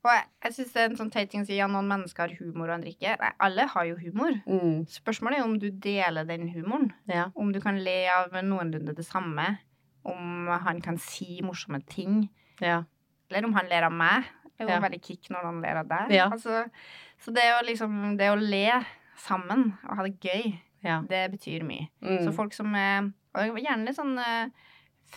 [0.00, 2.22] Og jeg, jeg syns det er en sånn teit ting å si ja, noen mennesker
[2.24, 3.18] har humor og andre ikke.
[3.20, 4.38] Nei, alle har jo humor.
[4.48, 4.78] Mm.
[4.88, 6.86] Spørsmålet er om du deler den humoren.
[7.10, 7.26] ja.
[7.36, 9.58] Om du kan le av noenlunde det samme.
[10.04, 12.28] Om han kan si morsomme ting.
[12.60, 12.82] Ja.
[13.30, 14.24] Eller om han ler av meg.
[14.56, 14.80] Det er jo Ja.
[14.88, 16.10] veldig kick når han ler av deg.
[16.12, 16.28] Ja.
[16.30, 16.64] Altså,
[17.20, 18.84] så det å liksom Det å le
[19.16, 21.02] sammen og ha det gøy, ja.
[21.08, 21.88] det betyr mye.
[22.02, 22.24] Mm.
[22.24, 24.48] Så folk som er gjerne litt sånn uh,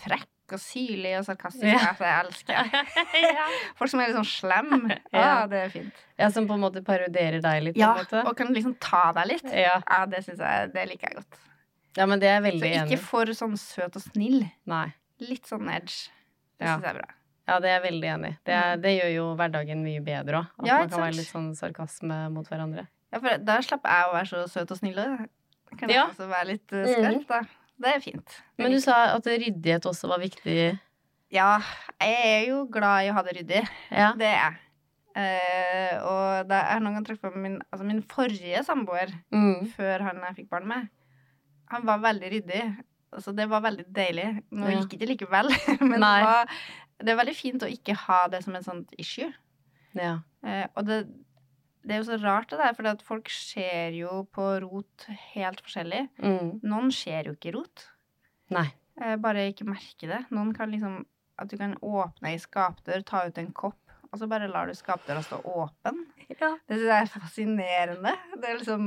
[0.02, 1.64] frekk og syrlig og sarkastisk.
[1.64, 1.78] Ja.
[1.88, 2.52] Altså, jeg elsker
[3.38, 3.46] ja.
[3.78, 4.90] Folk som er litt sånn slem.
[4.92, 5.46] Ja, Ja.
[5.46, 6.02] det er fint.
[6.20, 7.94] ja, som på en måte parodierer deg litt, på Ja,
[8.28, 9.48] og kan liksom ta deg litt.
[9.52, 9.80] Ja.
[9.88, 11.40] Ja, det jeg Det liker jeg godt.
[11.96, 14.50] Ja, men det er jeg veldig enig ikke for sånn søt og snill.
[14.66, 14.92] Nei.
[15.20, 16.10] Litt sånn edge.
[16.58, 16.76] Det Ja.
[16.76, 17.08] synes jeg er bra.
[17.46, 18.36] Ja, det er jeg veldig enig i.
[18.44, 20.46] Det, er- det gjør jo hverdagen mye bedre òg.
[20.46, 20.66] At Mm.
[20.66, 22.86] Ja, man kan kan være litt sånn sarkasme mot hverandre.
[23.12, 24.94] Ja, for da slapper jeg å være så søt og snill.
[24.96, 26.06] Da kan jeg Ja.
[26.08, 27.40] også være litt eh, skarp, da.
[27.80, 28.26] Det er fint.
[28.26, 30.78] Det Men du sa at ryddighet også var viktig.
[31.30, 31.58] Ja,
[32.00, 33.68] jeg er jo glad i å ha det ryddig.
[33.90, 34.12] Ja.
[34.14, 34.54] Det er jeg.
[35.16, 39.68] Uh, og da jeg har noen gang truffet på min, altså min forrige samboer Mm.
[39.76, 40.88] før han jeg fikk barn med.
[41.74, 42.62] Han var veldig ryddig.
[43.14, 44.28] Altså, det var veldig deilig.
[44.54, 44.80] Nå Ja.
[44.80, 45.50] gikk ikke likevel,
[45.90, 46.50] men det, var,
[47.02, 49.28] det er veldig fint å ikke ha det som en sånt issue.
[49.94, 50.16] Ja.
[50.42, 50.96] Eh, og det,
[51.86, 56.08] det er jo så rart det der, for folk ser jo på rot helt forskjellig.
[56.18, 56.56] Mm.
[56.66, 57.86] Noen ser jo ikke rot.
[58.54, 58.66] Nei.
[59.00, 60.24] Eh, bare ikke merke det.
[60.34, 61.04] Noen kan liksom
[61.38, 63.80] At du kan åpne ei skapdør, ta ut en kopp,
[64.12, 66.04] og så bare lar du skapdøra stå åpen.
[66.30, 66.52] Ja.
[66.68, 68.12] Det synes jeg er fascinerende.
[68.38, 68.84] Det er liksom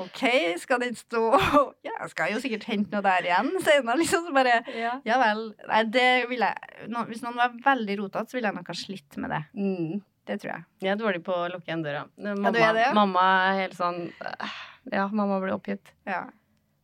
[0.00, 0.22] OK,
[0.62, 1.20] skal den stå
[1.86, 4.28] Ja, jeg skal jo sikkert hente noe der igjen senere, liksom.
[4.28, 4.94] Så bare Ja.
[5.08, 5.44] Ja vel.
[5.68, 9.18] Nei, det ville jeg Hvis noen var veldig rotete, så ville jeg nok ha slitt
[9.20, 9.42] med det.
[9.58, 10.00] Mm.
[10.28, 10.64] Det tror jeg.
[10.84, 12.04] Jeg er dårlig på å lukke igjen døra.
[12.16, 12.92] Mamma, du er det, ja?
[12.94, 14.56] mamma er helt sånn øh,
[14.94, 15.92] Ja, mamma blir oppgitt.
[16.06, 16.24] Ja.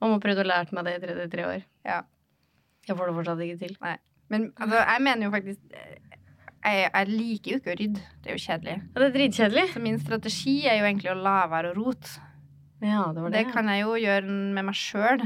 [0.02, 1.64] Mamma prøvde å lære meg det i 33 år.
[1.86, 2.02] Ja.
[2.88, 3.76] Jeg får det fortsatt ikke til.
[4.32, 5.96] Men altså, jeg mener jo faktisk eh,
[6.58, 8.06] jeg, jeg liker jo ikke å rydde.
[8.22, 8.76] Det er jo kjedelig.
[8.82, 9.64] Ja, det er dritkjedelig.
[9.74, 12.24] Så min strategi er jo egentlig å la være å rote.
[12.80, 13.44] Ja, det var det.
[13.46, 15.22] Det kan jeg jo gjøre med meg sjøl.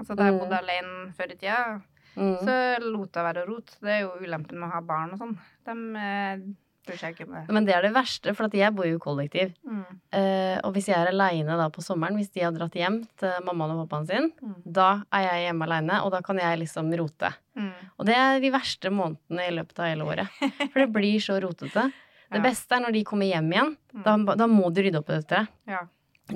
[0.00, 0.40] Altså, da jeg Mm.
[0.40, 1.82] bodde alene før i tida,
[2.16, 2.38] mm.
[2.44, 3.76] så lot jeg være å rote.
[3.80, 5.38] Det er jo ulempen med å ha barn og sånn.
[5.64, 6.42] De eh,
[6.86, 7.42] bryr seg ikke om det.
[7.52, 9.52] Men det er det verste, for jeg bor jo i kollektiv.
[9.68, 9.84] Mm.
[10.16, 13.30] Eh, og hvis jeg er aleine da på sommeren, hvis de har dratt hjem til
[13.44, 14.56] mammaen og pappaen sin, Mm.
[14.64, 17.32] da er jeg hjemme aleine, og da kan jeg liksom rote.
[17.56, 17.72] Mm.
[17.98, 20.28] Og det er de verste månedene i løpet av hele året.
[20.72, 21.92] For det blir så rotete.
[22.32, 23.76] Det beste er når de kommer hjem igjen.
[23.92, 24.02] Mm.
[24.04, 25.48] Da, da må du rydde opp etter det.
[25.66, 25.80] Ja.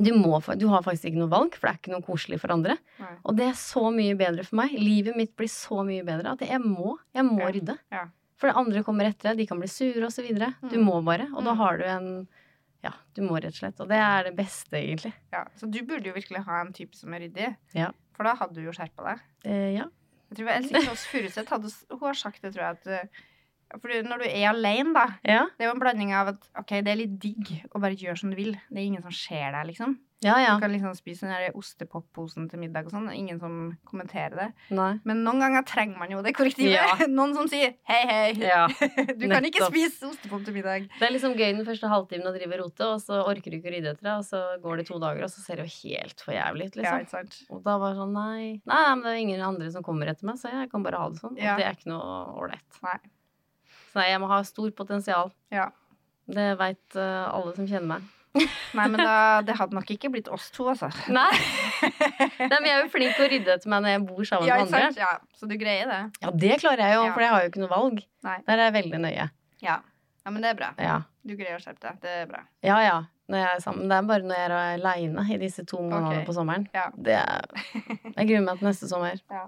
[0.03, 2.53] Du, må, du har faktisk ikke noe valg, for det er ikke noe koselig for
[2.55, 2.77] andre.
[3.01, 3.13] Nei.
[3.25, 4.73] Og det er så mye bedre for meg.
[4.79, 7.51] Livet mitt blir så mye bedre at jeg må, jeg må Ja.
[7.51, 7.79] rydde.
[7.93, 8.05] Ja.
[8.37, 10.27] For det andre kommer etter de kan bli sure osv.
[10.69, 10.85] Du Mm.
[10.85, 11.29] må bare.
[11.35, 11.57] Og da Mm.
[11.57, 12.29] har du en
[12.85, 13.81] Ja, du må rett og slett.
[13.81, 15.15] Og det er det beste, egentlig.
[15.33, 15.45] Ja.
[15.57, 17.57] Så du burde jo virkelig ha en type som er ryddig.
[17.73, 17.93] Ja.
[18.13, 19.21] For da hadde du jo skjerpa deg.
[19.47, 19.87] Eh, ja.
[20.31, 21.49] Jeg tror Else Kåss Furuseth
[21.91, 23.07] Hun har sagt det, tror jeg, at eh,
[23.83, 26.77] For når du er alene, da Ja, Det er jo en blanding av at OK,
[26.85, 28.53] det er litt digg å bare gjøre som du vil.
[28.71, 29.97] Det er ingen som ser deg, liksom.
[30.25, 30.39] ja.
[30.41, 30.55] ja.
[30.57, 33.11] Du kan liksom spise den der ostepopposen til middag og sånn.
[33.13, 34.47] Ingen som kommenterer det.
[34.75, 34.95] Nei.
[35.05, 36.77] Men noen ganger trenger man jo det korrektivet.
[36.79, 37.07] Ja.
[37.19, 38.29] Noen som sier hei, hei.
[39.21, 40.87] Du kan ikke spise ostepop til middag.
[40.99, 43.73] Det er liksom gøy den første halvtimen å drive rote, og så orker du ikke
[43.73, 45.75] å rydde etter deg, og så går det to dager, og så ser det jo
[45.91, 47.29] helt for jævlig ut, Ja, liksom.
[47.53, 50.29] Og da var det sånn nei, nei, men det er ingen andre som kommer etter
[50.31, 51.37] meg, så jeg kan bare ha det sånn.
[51.37, 52.81] Og det er ikke noe ålreit.
[53.95, 54.11] Nei.
[54.11, 55.33] Jeg må ha stor potensial.
[55.55, 55.71] Ja.
[56.25, 58.11] Det veit alle som kjenner meg.
[58.75, 60.89] Nei, men da, det hadde nok ikke blitt oss to, altså.
[61.15, 61.31] Nei.
[62.41, 64.51] nei, men jeg er jo flink til å rydde etter meg når jeg bor sammen
[64.51, 64.91] Ja, med andre.
[64.99, 66.03] Ja, så du greier det?
[66.25, 67.15] Ja, det klarer jeg jo, Ja.
[67.15, 68.05] for jeg har jo ikke noe valg.
[68.27, 68.37] Nei.
[68.49, 69.27] Der er jeg veldig nøye.
[69.63, 69.77] Ja.
[70.25, 70.71] ja, men det er bra.
[70.83, 71.01] Ja.
[71.25, 72.01] Du greier å skjerpe deg.
[72.03, 72.43] Det er bra.
[72.67, 72.97] Ja, ja.
[73.31, 73.87] Når jeg er sammen.
[73.89, 76.27] Det er bare når jeg er aleine i disse to månedene okay.
[76.27, 76.67] på sommeren.
[76.75, 76.91] Ja.
[76.93, 77.47] Det er,
[78.11, 79.23] jeg gruer meg til neste sommer.
[79.33, 79.47] Ja.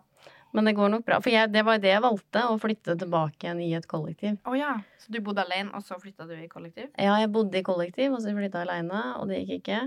[0.56, 1.18] Men det går nok bra.
[1.20, 4.38] For jeg, det var det jeg valgte, å flytte tilbake igjen i et kollektiv.
[4.48, 4.72] Oh, ja.
[5.02, 6.88] Så du bodde alene, og så flytta du i kollektiv?
[6.96, 9.80] Ja, jeg bodde i kollektiv, og så flytta jeg aleine, og det gikk ikke.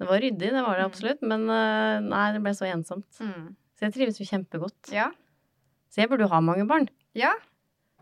[0.00, 0.90] Det var ryddig, det var det Mm.
[0.90, 3.20] absolutt, men øh, nei, det ble så ensomt.
[3.20, 3.52] Mm.
[3.78, 4.90] Så jeg trives jo kjempegodt.
[4.96, 5.10] Ja.
[5.92, 6.88] Så jeg burde jo ha mange barn.
[7.14, 7.34] ja.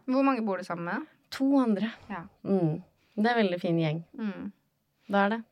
[0.07, 1.05] Hvor mange bor du sammen med?
[1.31, 1.93] To andre.
[2.11, 2.25] Ja.
[2.45, 2.83] Mm.
[3.17, 4.01] Det er en veldig fin gjeng.
[4.19, 4.49] Mm.
[5.13, 5.43] Det er det.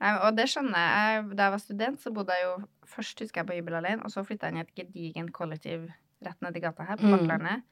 [0.00, 1.24] Nei, og det skjønner jeg.
[1.36, 2.52] Da jeg var student, så bodde jeg jo
[2.86, 5.88] først husker jeg på hybel alene, og så flytta jeg inn i et gedigent kollektiv
[6.24, 7.14] rett nedi gata her, på Mm.
[7.16, 7.62] Bakklandet,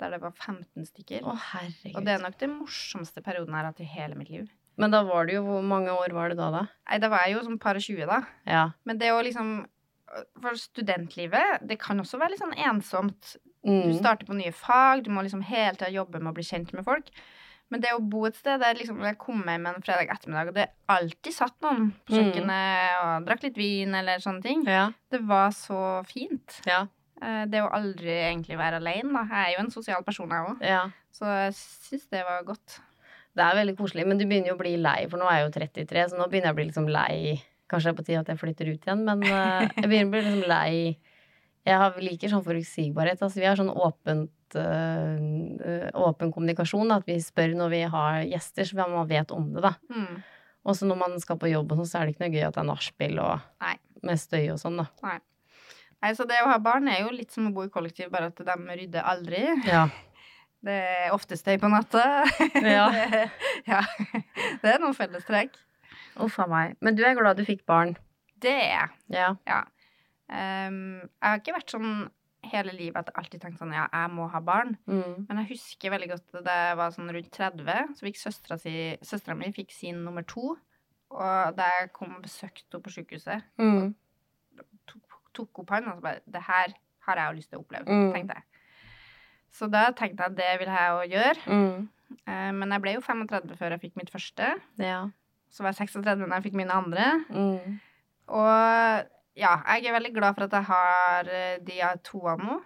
[0.00, 1.22] der det var 15 stykker.
[1.22, 1.96] Å, herregud.
[1.96, 4.48] Og det er nok den morsomste perioden jeg har hatt i hele mitt liv.
[4.76, 6.66] Men da var det jo Hvor mange år var det da, da?
[6.90, 8.18] Nei, da var jeg jo som par og 20, da.
[8.46, 8.70] Ja.
[8.84, 9.66] Men det å liksom
[10.40, 13.36] For studentlivet, det kan også være litt sånn ensomt.
[13.64, 13.98] Du Mm.
[13.98, 16.84] starter på nye fag, du må liksom hele tida jobbe med å bli kjent med
[16.84, 17.10] folk.
[17.70, 20.54] Men det å bo et sted der liksom, jeg kom hjem en fredag ettermiddag, og
[20.54, 22.18] det alltid satt noen på Mm.
[22.18, 24.92] kjøkkenet og drakk litt vin eller sånne ting, Ja.
[25.10, 26.60] det var så fint.
[26.66, 26.86] Ja.
[27.20, 29.24] Eh, Det å aldri egentlig være alene, da.
[29.24, 30.60] Jeg er jo en sosial person, jeg òg.
[30.62, 30.90] ja.
[31.12, 32.78] Så jeg syns det var godt.
[33.34, 35.46] Det er veldig koselig, men du begynner jo å bli lei, for nå er jeg
[35.50, 37.42] jo 33, så nå begynner jeg å bli liksom lei.
[37.68, 40.10] Kanskje det er på tide at jeg flytter ut igjen, men eh, jeg begynner å
[40.12, 40.98] bli liksom lei.
[41.66, 43.18] Jeg liker sånn forutsigbarhet.
[43.20, 46.92] Altså, vi har sånn åpent øh, åpen kommunikasjon.
[46.94, 49.74] At vi spør når vi har gjester, så man vet om det, da.
[49.90, 50.22] Mm.
[50.66, 52.46] Og så når man skal på jobb og sånn, så er det ikke noe gøy
[52.46, 53.76] at det er nachspiel og Nei.
[54.06, 55.18] med støy og sånn, da.
[56.02, 58.32] Nei, så det å ha barn er jo litt som å bo i kollektiv, bare
[58.32, 59.46] at de rydder aldri.
[59.68, 59.86] Ja.
[60.66, 62.24] Det er ofte støy på natta.
[62.64, 62.88] Ja.
[62.90, 63.20] det,
[63.68, 63.82] ja.
[64.64, 65.54] det er noen fellestrekk.
[66.24, 66.74] Uff a meg.
[66.82, 67.92] Men du er glad du fikk barn?
[68.42, 68.88] Det er jeg.
[69.46, 69.60] Ja.
[70.26, 71.92] Um, jeg har ikke vært sånn
[72.52, 74.76] hele livet at jeg alltid tenkte sånn ja, jeg må ha barn.
[74.86, 75.26] Mm.
[75.28, 78.74] Men jeg husker veldig godt da jeg var sånn rundt 30, så fikk søstera si
[79.02, 80.56] Søstera mi fikk sin nummer to.
[81.10, 83.94] Og da jeg kom og besøkte henne på sykehuset, Mm.
[84.86, 85.02] tok,
[85.34, 86.74] tok opp han og så bare Det her
[87.06, 88.12] har jeg jo lyst til å oppleve, Mm.
[88.12, 88.42] tenkte jeg.
[89.50, 91.46] Så da tenkte jeg at det vil jeg jo gjøre.
[91.46, 91.88] Mm.
[92.26, 94.60] Eh, men jeg ble jo 35 før jeg fikk mitt første.
[94.78, 95.08] Ja.
[95.50, 97.24] Så var jeg 36 når jeg fikk mine andre.
[97.30, 97.80] Mm.
[98.28, 99.06] Og
[99.36, 101.30] ja, jeg er veldig glad for at jeg har
[101.66, 102.56] de jeg toene nå.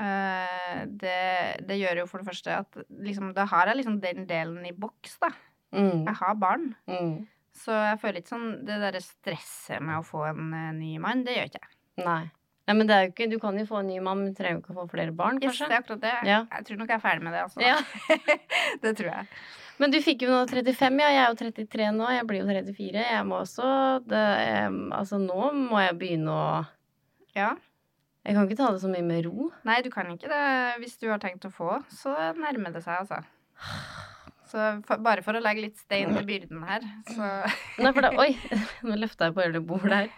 [0.00, 4.24] Eh, det, det gjør jo for det første at liksom, da har jeg liksom den
[4.28, 5.32] delen i boks, da.
[5.74, 6.06] Mm.
[6.06, 6.70] Jeg har barn.
[6.90, 7.26] Mm.
[7.54, 11.24] Så jeg føler ikke sånn Det derre stresset med å få en eh, ny mann,
[11.26, 11.76] det gjør ikke jeg.
[12.06, 12.22] Nei.
[12.70, 14.82] Nei, men ikke, Du kan jo få en ny mann, men trenger jo ikke å
[14.84, 15.66] få flere barn, Yes, kanskje?
[15.70, 16.12] det er akkurat det.
[16.28, 16.42] Ja.
[16.54, 17.64] Jeg tror nok jeg er ferdig med det, altså.
[17.64, 17.78] Ja.
[18.84, 19.26] det tror jeg.
[19.80, 21.08] Men du fikk jo nå 35, ja.
[21.10, 22.10] Jeg er jo 33 nå.
[22.14, 23.06] Jeg blir jo 34.
[23.10, 23.72] Jeg må også
[24.06, 26.46] det, jeg, Altså, nå må jeg begynne å
[27.34, 27.54] Ja.
[28.20, 29.48] Jeg kan ikke ta det så mye med ro.
[29.64, 30.44] Nei, du kan ikke det.
[30.82, 33.24] Hvis du har tenkt å få, så nærmer det seg, altså.
[34.50, 37.26] Så for, bare for å legge litt stein i byrden her, så
[37.78, 38.32] Nei, for det, oi,
[38.88, 40.08] nå løfta jeg på hele bordet her.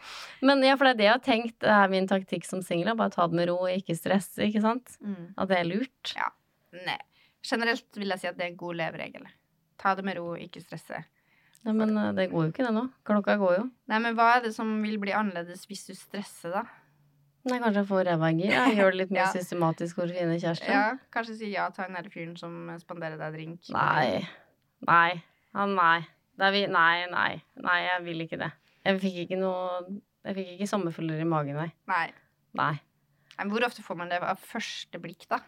[0.41, 2.95] Men ja, for det er det jeg har tenkt det er min taktikk som singel.
[2.97, 4.97] Bare ta det med ro, ikke stresse, ikke sant?
[5.05, 5.35] mm.
[5.37, 6.15] At det er lurt.
[6.17, 6.31] Ja.
[6.87, 6.99] Nei.
[7.45, 9.27] Generelt vil jeg si at det er en god leveregel.
[9.83, 11.03] Ta det med ro, ikke stresse.
[11.67, 12.87] Nei, men eh, det går jo ikke, det nå.
[13.07, 13.67] Klokka går jo.
[13.91, 16.65] Nei, men hva er det som vil bli annerledes hvis du stresser, da?
[17.45, 18.53] Nei, kanskje jeg får ræva i gir.
[18.77, 19.31] Gjør det litt mer Ja.
[19.35, 20.69] systematisk for å finne kjæreste.
[20.71, 23.71] Ja, Kanskje si ja til han derre fyren som spanderer deg drink?
[23.75, 24.23] Nei.
[24.87, 25.23] Nei.
[25.59, 26.05] Han, nei.
[26.39, 27.43] Det vi, nei, nei.
[27.61, 28.53] Nei, jeg vil ikke det.
[28.87, 29.83] Jeg fikk ikke noe
[30.25, 31.69] Jeg fikk ikke sommerfugler i magen, nei.
[31.91, 32.07] Nei.
[32.55, 32.73] Nei.
[32.79, 35.41] Nei, Men hvor ofte får man det av første blikk, da?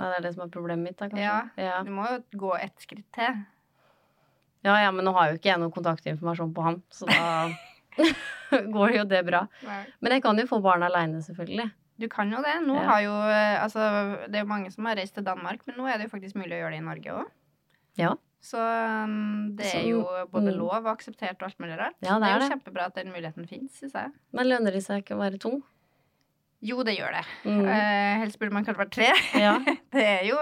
[0.00, 1.22] Nei, Det er det som er problemet mitt, da, kanskje.
[1.22, 1.38] Ja.
[1.60, 1.80] Ja.
[1.86, 3.38] Du må jo gå ett skritt til.
[4.66, 7.48] ja, ja, men nå har jo ikke jeg noe kontaktinformasjon på han, så da
[8.76, 9.44] går jo det bra.
[10.00, 11.70] Men jeg kan jo få barn aleine, selvfølgelig.
[12.00, 12.56] Du kan jo det.
[12.64, 12.86] Nå Ja.
[12.88, 13.84] har jo eh, Altså,
[14.26, 16.38] det er jo mange som har reist til Danmark, men nå er det jo faktisk
[16.40, 17.30] mulig å gjøre det i Norge òg.
[18.00, 18.14] Ja.
[18.40, 20.00] Så um, det er jo
[20.32, 20.56] både mm.
[20.56, 21.98] lov og akseptert og alt mulig rart.
[22.00, 22.48] Ja, det er jo det.
[22.54, 24.14] kjempebra at den muligheten fins, syns jeg.
[24.32, 25.58] Men lønner det seg ikke å være to?
[26.64, 27.26] Jo, det gjør det.
[27.44, 27.66] Mm.
[27.68, 29.10] Eh, helst burde man kanskje vært tre.
[29.36, 29.52] Ja.
[29.96, 30.40] det er jo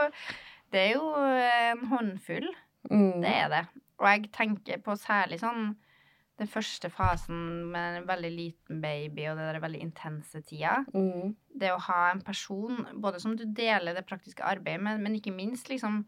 [0.70, 2.48] Det er jo en håndfull.
[2.86, 3.20] Mm.
[3.24, 3.64] Det er det.
[3.98, 5.72] Og jeg tenker på særlig sånn
[6.38, 7.38] den første fasen
[7.72, 10.84] med en veldig liten baby og det der veldig intense tida.
[10.94, 11.32] Mm.
[11.58, 15.34] Det å ha en person både som du deler det praktiske arbeidet med, men ikke
[15.34, 16.04] minst liksom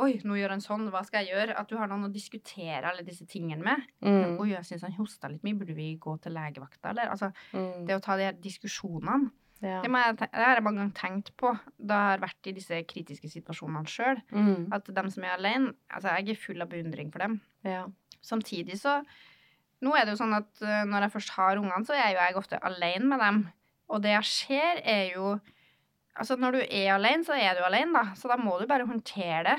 [0.00, 1.52] Oi, nå gjør han sånn, hva skal jeg gjøre?
[1.60, 3.82] At du har noen å diskutere alle disse tingene med.
[4.00, 4.38] Mm.
[4.40, 7.10] Oi, jeg syns han hosta litt mye, burde vi gå til legevakta, eller?
[7.12, 7.84] Altså, Mm.
[7.84, 9.30] det å ta de her diskusjonene.
[9.60, 9.82] Ja.
[9.84, 12.78] Det, jeg, det har jeg mange ganger tenkt på da jeg har vært i disse
[12.88, 14.22] kritiske situasjonene sjøl.
[14.32, 14.72] Mm.
[14.72, 17.40] At dem som er alene Altså, jeg er full av beundring for dem.
[17.62, 17.84] ja.
[18.22, 19.00] Samtidig så
[19.82, 22.20] Nå er det jo sånn at eh, når jeg først har ungene, så er jo
[22.22, 23.40] jeg ofte alene med dem.
[23.92, 25.38] Og det jeg ser, er jo
[26.12, 28.10] Altså, når du er alene, så er du alene, da.
[28.20, 29.54] Så da må du bare håndtere det.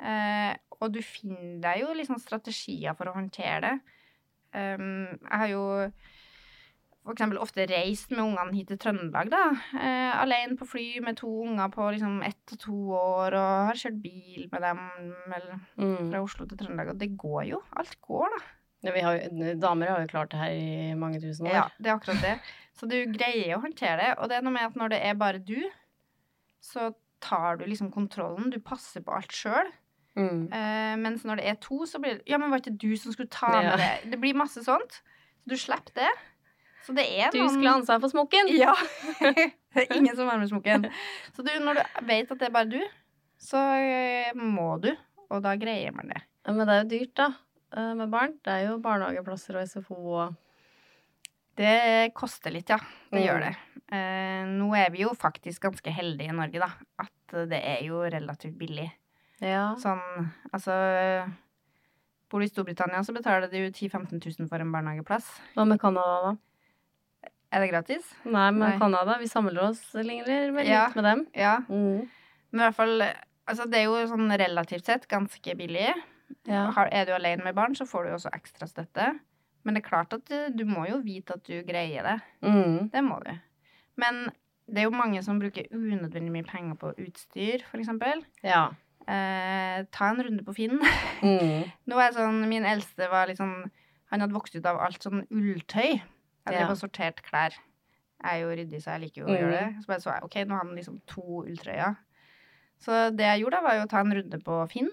[0.00, 3.74] Eh, og du finner deg jo liksom strategier for å håndtere det.
[4.56, 5.64] Um, jeg har jo
[7.04, 9.42] for eksempel ofte reist med ungene hit til Trøndelag, da.
[9.76, 13.80] Eh, alene på fly med to unger på liksom ett og to år, og har
[13.80, 14.80] kjørt bil med dem
[15.28, 16.10] eller, Mm.
[16.10, 16.90] fra Oslo til Trøndelag.
[16.94, 17.62] Og det går jo.
[17.76, 18.44] Alt går, da.
[18.86, 21.54] Ja vi har jo, damer har jo klart det her i mange tusen år.
[21.54, 22.36] Ja, det er akkurat det.
[22.78, 24.10] Så du greier å håndtere det.
[24.22, 25.58] Og det er noe med at når det er bare du,
[26.62, 26.92] så
[27.24, 28.52] tar du liksom kontrollen.
[28.54, 29.72] Du passer på alt sjøl.
[30.18, 30.46] Mm.
[30.50, 33.14] Uh, mens når det er to, så blir det Ja, men var ikke du som
[33.14, 33.70] skulle ta Ja.
[33.70, 34.10] med det?
[34.14, 35.00] Det blir masse sånt.
[35.42, 36.10] Så du slipper det.
[36.86, 38.48] Så det er Du noen skulle ha ansvar for smokken!
[38.54, 38.74] Ja.
[39.74, 40.86] det er ingen som har med smokken.
[41.36, 42.80] Så du, når du vet at det er bare du,
[43.38, 44.88] så eh, må du.
[45.28, 46.22] Og da greier man det.
[46.46, 47.26] Ja, men det er jo dyrt, da,
[47.76, 48.34] med barn.
[48.44, 50.36] Det er jo barnehageplasser og SFO og
[51.58, 52.78] Det koster litt, ja.
[53.10, 53.26] Det Mm.
[53.26, 53.56] gjør det.
[53.90, 56.70] Eh, nå er vi jo faktisk ganske heldige i Norge, da.
[57.00, 58.92] At det er jo relativt billig.
[59.40, 59.74] Ja.
[59.74, 61.32] Sånn, altså
[62.30, 65.40] Bor du i Storbritannia, så betaler du 10 000-15 000 for en barnehageplass.
[65.56, 67.30] Hva med Canada, da?
[67.50, 68.04] Er det gratis?
[68.26, 68.78] Nei, men Nei.
[68.78, 70.88] Canada, vi samler oss lenger med, Ja.
[70.94, 71.26] med dem.
[71.34, 71.56] Ja.
[71.70, 72.06] Mm.
[72.52, 73.02] Men i hvert fall
[73.48, 75.94] Altså, det er jo sånn relativt sett ganske billig.
[76.48, 76.66] Ja.
[76.92, 79.20] Er du alene med barn, så får du også ekstra støtte.
[79.64, 82.18] Men det er klart at du, du må jo vite at du greier det.
[82.42, 82.90] Mm.
[82.92, 83.32] Det må du.
[83.96, 84.30] Men
[84.68, 88.22] det er jo mange som bruker unødvendig mye penger på utstyr, eksempel.
[88.44, 88.68] Ja.
[89.08, 90.78] Eh, ta en runde på Finn.
[91.18, 91.64] Mm.
[91.90, 93.64] Nå er sånn, Min eldste var litt sånn
[94.12, 95.96] Han hadde vokst ut av alt sånn ulltøy.
[95.98, 96.68] Jeg drev Ja.
[96.70, 97.56] og sortert klær.
[98.22, 99.38] Jeg er jo ryddig, så jeg liker jo å Mm.
[99.40, 99.82] gjøre det.
[99.82, 101.96] Så bare så jeg, ok, nå har han liksom to ulltrøyer.
[102.78, 104.88] Så det jeg gjorde, da, var jo å ta en runde på Finn.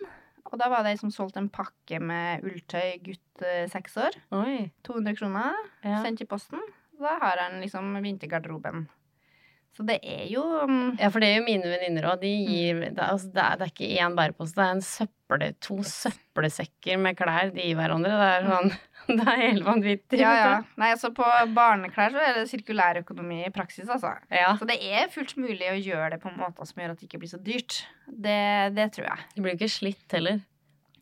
[0.51, 4.17] Og da var det ei som solgte en pakke med ulltøy gutt eh, seks år.
[4.37, 4.67] Oi.
[4.85, 5.57] 200 kroner.
[5.81, 6.03] Ja.
[6.05, 6.61] Sendt i posten.
[7.01, 8.85] Da har han liksom vintergarderoben.
[9.75, 12.21] Så det er jo mm, ja, for det er jo mine venninner òg.
[12.21, 14.85] De gir det er, altså, det, er, det er ikke én bærepose, det er en
[14.87, 18.13] søppel, to søppelsekker med klær de gir hverandre.
[18.15, 18.71] Det er sånn
[19.17, 20.17] Det er helt vanvittig.
[20.19, 20.53] Ja, ja.
[20.81, 24.15] Nei, altså på barneklær så er det sirkulærøkonomi i praksis, altså.
[24.33, 24.55] ja.
[24.57, 27.09] Så det er fullt mulig å gjøre det på en måte som gjør at det
[27.09, 27.83] ikke blir så dyrt.
[28.09, 28.39] Det,
[28.77, 29.27] det tror jeg.
[29.35, 30.41] Det blir jo ikke slitt heller.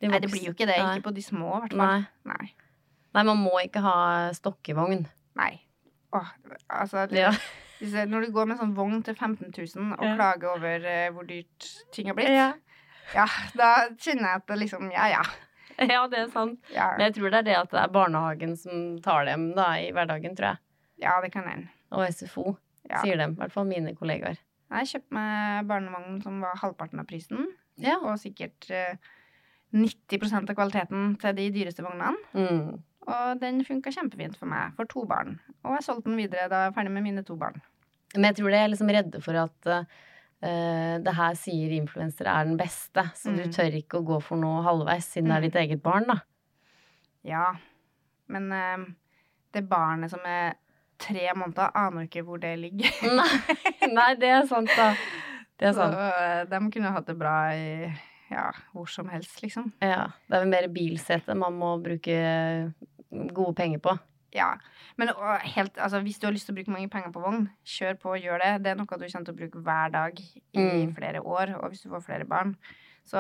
[0.02, 0.76] De Nei, det blir jo ikke det.
[0.82, 0.98] Nei.
[1.00, 2.04] Ikke på de små, i hvert fall.
[2.04, 2.34] Nei.
[2.34, 2.50] Nei.
[3.14, 3.96] Nei, man må ikke ha
[4.36, 5.06] stokkevogn.
[5.40, 5.54] Nei.
[6.14, 6.34] Åh,
[6.68, 7.32] altså, Ja.
[7.80, 11.26] hvis når du går med sånn vogn til 15 000 og klager over uh, hvor
[11.30, 12.52] dyrt ting har blitt, Ja.
[13.16, 13.26] ja,
[13.58, 15.24] da kjenner jeg at det liksom Ja, ja.
[15.94, 16.60] ja, det er sant.
[16.74, 19.72] Ja, Men jeg tror det er det at det er barnehagen som tar dem da,
[19.82, 20.58] i hverdagen, tror jeg.
[21.04, 21.70] ja det kan hende.
[21.92, 22.58] Og SFO,
[22.90, 23.00] Ja.
[23.02, 23.32] sier dem.
[23.38, 24.38] I hvert fall mine kollegaer.
[24.74, 27.46] Jeg kjøpte meg barnevogn som var halvparten av prisen,
[27.78, 27.98] Ja.
[28.02, 28.96] og sikkert eh,
[29.74, 32.14] 90% av kvaliteten til de dyreste vognene.
[32.34, 32.82] Mm.
[33.04, 35.40] Og den funka kjempefint for meg, for to barn.
[35.66, 37.58] Og jeg solgte den videre da jeg var ferdig med mine to barn.
[38.16, 39.88] Men jeg tror de er liksom redde for at eh,
[40.44, 43.52] det her sier influensere er den beste, så du Mm.
[43.56, 45.48] tør ikke å gå for noe halvveis siden det er Mm.
[45.48, 46.18] ditt eget barn, da.
[47.24, 47.56] Ja,
[48.28, 48.86] men uh,
[49.54, 50.56] det barnet som er
[51.00, 52.92] tre måneder, aner ikke hvor det ligger.
[53.18, 54.94] Nei, nei, det er sant, da.
[55.60, 55.96] Det er Så sant.
[55.96, 57.94] eh, de kunne hatt det bra i
[58.32, 59.72] ja, hvor som helst, liksom.
[59.82, 62.74] Ja, det er vel mer bilsete man må bruke
[63.34, 63.94] gode penger på.
[64.34, 64.52] Ja,
[64.98, 65.10] men
[65.56, 68.16] helt, altså, hvis du har lyst til å bruke mange penger på vogn, kjør på
[68.22, 68.52] gjør det.
[68.64, 70.96] Det er noe du kommer til å bruke hver dag i Mm.
[70.96, 72.56] flere år, og hvis du får flere barn.
[73.06, 73.20] Så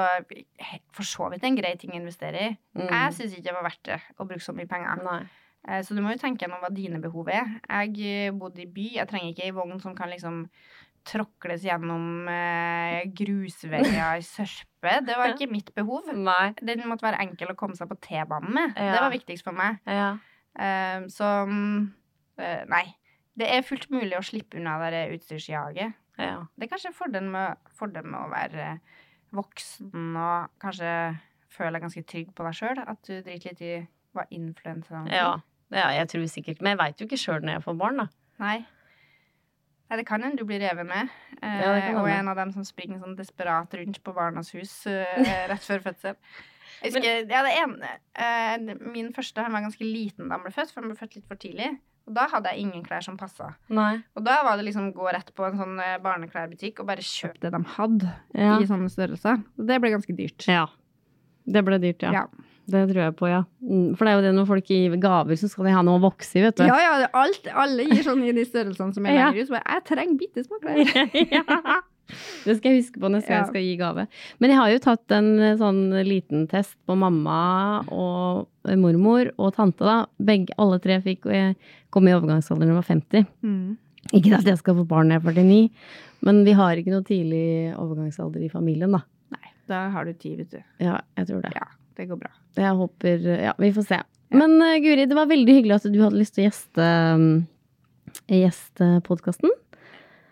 [0.95, 2.57] for så vidt en grei ting å investere i.
[2.77, 2.87] Mm.
[2.89, 5.03] Jeg syns ikke det var verdt det å bruke så mye penger.
[5.03, 5.23] Nei.
[5.67, 7.59] Eh, Så du må jo tenke gjennom hva dine behov er.
[7.69, 8.89] Jeg eh, bodde i by.
[8.95, 10.49] Jeg trenger ikke ei vogn som kan liksom
[11.03, 14.93] tråkles gjennom eh, grusveier i sørpe.
[15.05, 16.07] Det var ikke mitt behov.
[16.15, 16.53] Nei.
[16.63, 18.73] Den måtte være enkel å komme seg på T-banen med.
[18.77, 18.93] Ja.
[18.95, 19.79] Det var viktigst for meg.
[19.85, 20.13] Ja.
[20.59, 21.29] Eh, så
[22.37, 22.85] eh, nei.
[23.33, 25.93] Det er fullt mulig å slippe unna det utstyrsjaget.
[26.21, 26.45] ja.
[26.55, 28.67] Det er kanskje fordelen med, fordelen med å være
[29.33, 30.91] voksen og kanskje
[31.53, 32.83] føle deg ganske trygg på deg sjøl.
[32.85, 33.73] At du driter litt i
[34.13, 35.39] hva influenserne Ja.
[35.73, 38.07] ja, jeg tror sikkert Men jeg veit jo ikke sjøl når jeg får barn, da.
[38.43, 38.59] Nei.
[39.89, 41.09] Nei, det kan hende du blir revet med.
[41.41, 45.17] Eh, Ja, og en av dem som springer sånn desperat rundt på Barnas hus eh,
[45.49, 46.15] rett før fødsel.
[46.81, 50.51] Jeg husker, ja, det ene, eh, min første han var ganske liten da han ble
[50.55, 51.69] født, for han ble født litt for tidlig.
[52.07, 53.53] Og da hadde jeg ingen klær som passa.
[53.71, 57.39] Og da var det liksom gå rett på en sånn eh, barneklærbutikk og bare kjøpe
[57.39, 58.57] det de hadde Ja.
[58.59, 59.39] i sånne størrelser.
[59.57, 60.47] Og det ble ganske dyrt.
[60.47, 60.65] ja.
[61.45, 62.11] Det ble dyrt, ja.
[62.13, 62.27] Ja.
[62.71, 63.41] Det tror jeg på, ja.
[63.61, 65.99] Mm, For det er jo det når folk gir gaver, så skal de ha noe
[65.99, 66.63] å vokse i, vet du.
[66.63, 69.25] Ja, ja, alt, alle gir sånn i de størrelsene som er Ja.
[69.31, 69.47] lenger ut.
[69.49, 70.77] Så bare, jeg trenger bitte små klær.
[71.35, 71.81] ja.
[72.45, 74.07] Det skal jeg huske på neste gang jeg skal gi gave.
[74.43, 77.37] Men jeg har jo tatt en eh, sånn liten test på mamma
[77.91, 78.49] og
[78.79, 80.03] mormor og tante, da.
[80.17, 81.53] Begge, alle tre fikk eh,
[81.93, 83.29] komme i overgangsalderen da jeg var 50.
[83.43, 83.77] Mm.
[84.11, 85.61] Ikke at jeg skal få barn når jeg er 49,
[86.27, 87.45] men vi har ikke noe tidlig
[87.79, 89.03] overgangsalder i familien, da.
[89.35, 90.59] Nei, da har du tid, vet du.
[90.83, 91.53] Ja, jeg tror det.
[91.55, 92.33] Ja, det går bra.
[92.59, 94.03] Jeg håper Ja, vi får se.
[94.33, 97.27] Men eh, Guri, det var veldig hyggelig at du hadde lyst til å gjeste, um,
[98.31, 99.53] gjeste podkasten.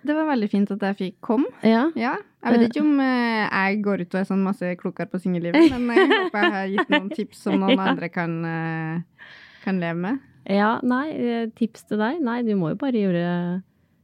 [0.04, 1.50] Det var veldig fint at jeg fikk komme.
[1.64, 1.84] Ja.
[2.00, 5.20] Ja, jeg vet ikke om eh, jeg går ut og er sånn masse klokere på
[5.22, 9.28] singellivet, men jeg håper jeg har gitt noen tips som noen andre kan, eh,
[9.66, 10.22] kan leve med.
[10.50, 12.22] ja, nei, eh, tips til deg?
[12.26, 13.26] Nei, du må jo bare gjøre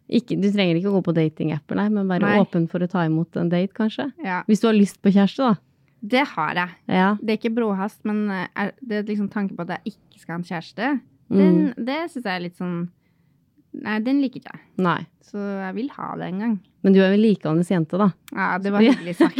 [0.08, 2.36] ikke, Du trenger ikke å gå på datingapper, nei, men være Nei.
[2.40, 4.06] åpen for å ta imot en date, kanskje.
[4.24, 5.58] Ja, Hvis du har lyst på kjæreste, da.
[6.14, 6.76] det har jeg.
[6.88, 7.10] Ja.
[7.20, 10.22] Det er ikke bråhast, men eh, er, det er liksom tanken på at jeg ikke
[10.22, 10.92] skal ha en kjæreste.
[11.28, 11.42] Mm.
[11.42, 12.78] Den, det syns jeg er litt sånn
[13.84, 14.64] Nei, den liker ikke jeg.
[14.84, 15.00] Nei.
[15.28, 16.54] Så jeg vil ha det en gang.
[16.86, 18.10] Men du er vel likandes jente, da.
[18.32, 19.40] Ja, det var hyggelig sagt.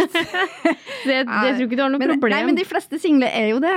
[1.08, 2.36] det, jeg, jeg tror ikke du har noe men, problem.
[2.36, 3.76] Nei, men de fleste single er jo det.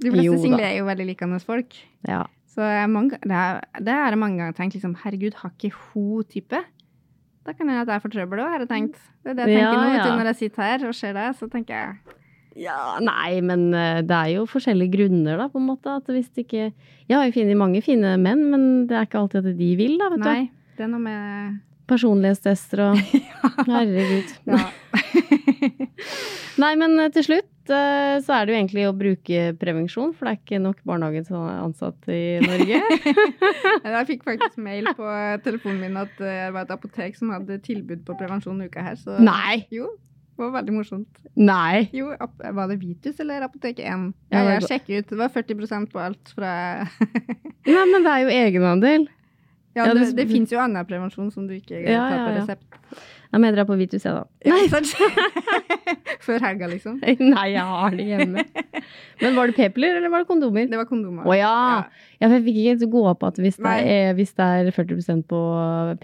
[0.00, 0.42] De fleste Jo da.
[0.46, 1.76] single er jo veldig likende folk.
[2.08, 2.22] Ja.
[2.52, 3.32] Så mange, det,
[3.92, 6.62] har jeg mange ganger tenkt liksom, herregud, har ikke hun type?
[7.42, 8.98] Da kan hende at jeg får trøbbel òg, har jeg tenkt.
[9.24, 10.16] Det er det jeg tenker Ja, nå, ja.
[10.18, 12.18] når jeg sitter her og ser deg, så tenker jeg
[12.58, 15.98] Ja, nei, men eh, det er jo forskjellige grunner, da, på en måte.
[16.02, 16.64] At hvis det ikke
[17.08, 19.98] Jeg har jo funnet mange fine menn, men det er ikke alltid at de vil,
[20.00, 20.28] da, vet du.
[20.28, 20.42] Nei,
[20.78, 21.60] det er noe med
[21.90, 23.00] Personlighetstester og
[23.68, 24.36] Herregud.
[24.48, 24.68] ja.
[26.62, 30.28] Nei, men eh, til slutt eh, så er det jo egentlig å bruke prevensjon, for
[30.28, 32.80] det er ikke nok barnehageansatte i Norge.
[33.96, 35.08] Jeg fikk faktisk mail på
[35.44, 39.00] telefonen min at det var et apotek som hadde tilbud på prevensjon uka her.
[39.00, 39.64] Så Nei!
[39.72, 39.88] jo,
[40.42, 41.22] var veldig morsomt.
[41.38, 41.86] Nei!
[41.96, 44.12] Jo, var det Vitus eller Apotek 1?
[44.34, 45.08] Ja, jeg sjekker ut.
[45.10, 46.52] Det var 40% på alt fra
[47.72, 49.08] Nei, men det er jo egenandel.
[49.72, 52.32] Ja, det, det fins jo annen prevensjon som du ikke tar på ja, ja.
[52.42, 52.80] resept.
[53.32, 54.26] Da må jeg dra på Vitus, jeg, da.
[54.52, 54.66] Nei?
[56.26, 56.98] Før helga, liksom.
[57.32, 58.44] Nei, jeg har det hjemme.
[59.22, 60.68] Men var det p-piller, eller var det kondomer?
[60.68, 61.24] Det var kondomer.
[61.24, 61.52] Å ja.
[61.72, 62.08] ja!
[62.20, 65.40] Jeg fikk ikke gå opp at hvis det, er, hvis det er 40% på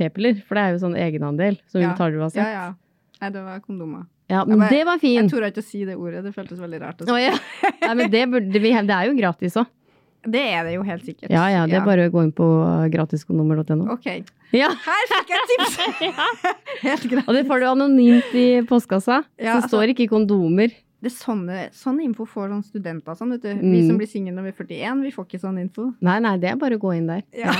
[0.00, 1.90] p-piller, for det er jo sånn egenandel som Ja.
[1.90, 2.40] vi betaler uansett.
[2.40, 3.18] Ja, ja.
[3.20, 4.08] Nei, det var kondomer.
[4.28, 5.22] Ja, men men det var fin.
[5.22, 6.22] Jeg torde ikke å si det ordet.
[6.26, 7.00] Det føltes veldig rart.
[7.00, 7.32] å ja.
[7.80, 9.66] Nei, men det, burde det er jo gratis òg.
[10.28, 11.30] Det er det jo helt sikkert.
[11.30, 12.44] Ja, ja, det er bare å gå inn på
[12.90, 13.86] gratiskonummer.no.
[13.94, 14.08] OK.
[14.52, 14.66] Ja.
[14.74, 15.76] Her fikk jeg tips!
[16.88, 17.22] helt greit.
[17.30, 19.22] Og det får du anonymt i postkassa.
[19.38, 23.30] Ja, så altså- står ikke kondomer det er sånne, sånn info får sånne studenter sånn,
[23.36, 23.52] vet du.
[23.54, 23.86] Vi Mm.
[23.86, 25.92] som blir single når vi er 41, vi får ikke sånn info.
[26.02, 27.22] Nei, nei, det er bare å gå inn der.
[27.32, 27.54] Ja.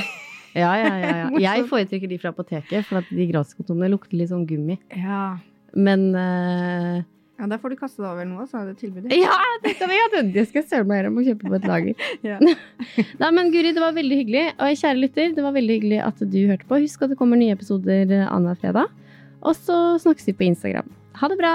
[0.58, 1.12] Ja, ja, ja.
[1.14, 1.38] ja.
[1.46, 4.80] Jeg foretrekker de fra apoteket, for at de gratiskondomene lukter litt sånn gummi.
[4.90, 5.38] ja.
[5.74, 7.02] Men uh,
[7.38, 9.12] Ja, der får du kaste deg over noe, så er det tilbudet.
[9.14, 9.76] Ja, det!
[10.34, 11.12] Det skal jeg søren meg gjøre.
[11.14, 12.06] Må kjøpe på et lager.
[12.28, 12.38] Ja.
[13.22, 14.46] Nei, men Guri, det var veldig hyggelig.
[14.56, 16.80] Og kjære lytter, det var veldig hyggelig at du hørte på.
[16.86, 18.98] Husk at det kommer nye episoder eh, annenhver fredag.
[19.46, 20.90] Og så snakkes vi på Instagram.
[21.20, 21.54] Ha det bra!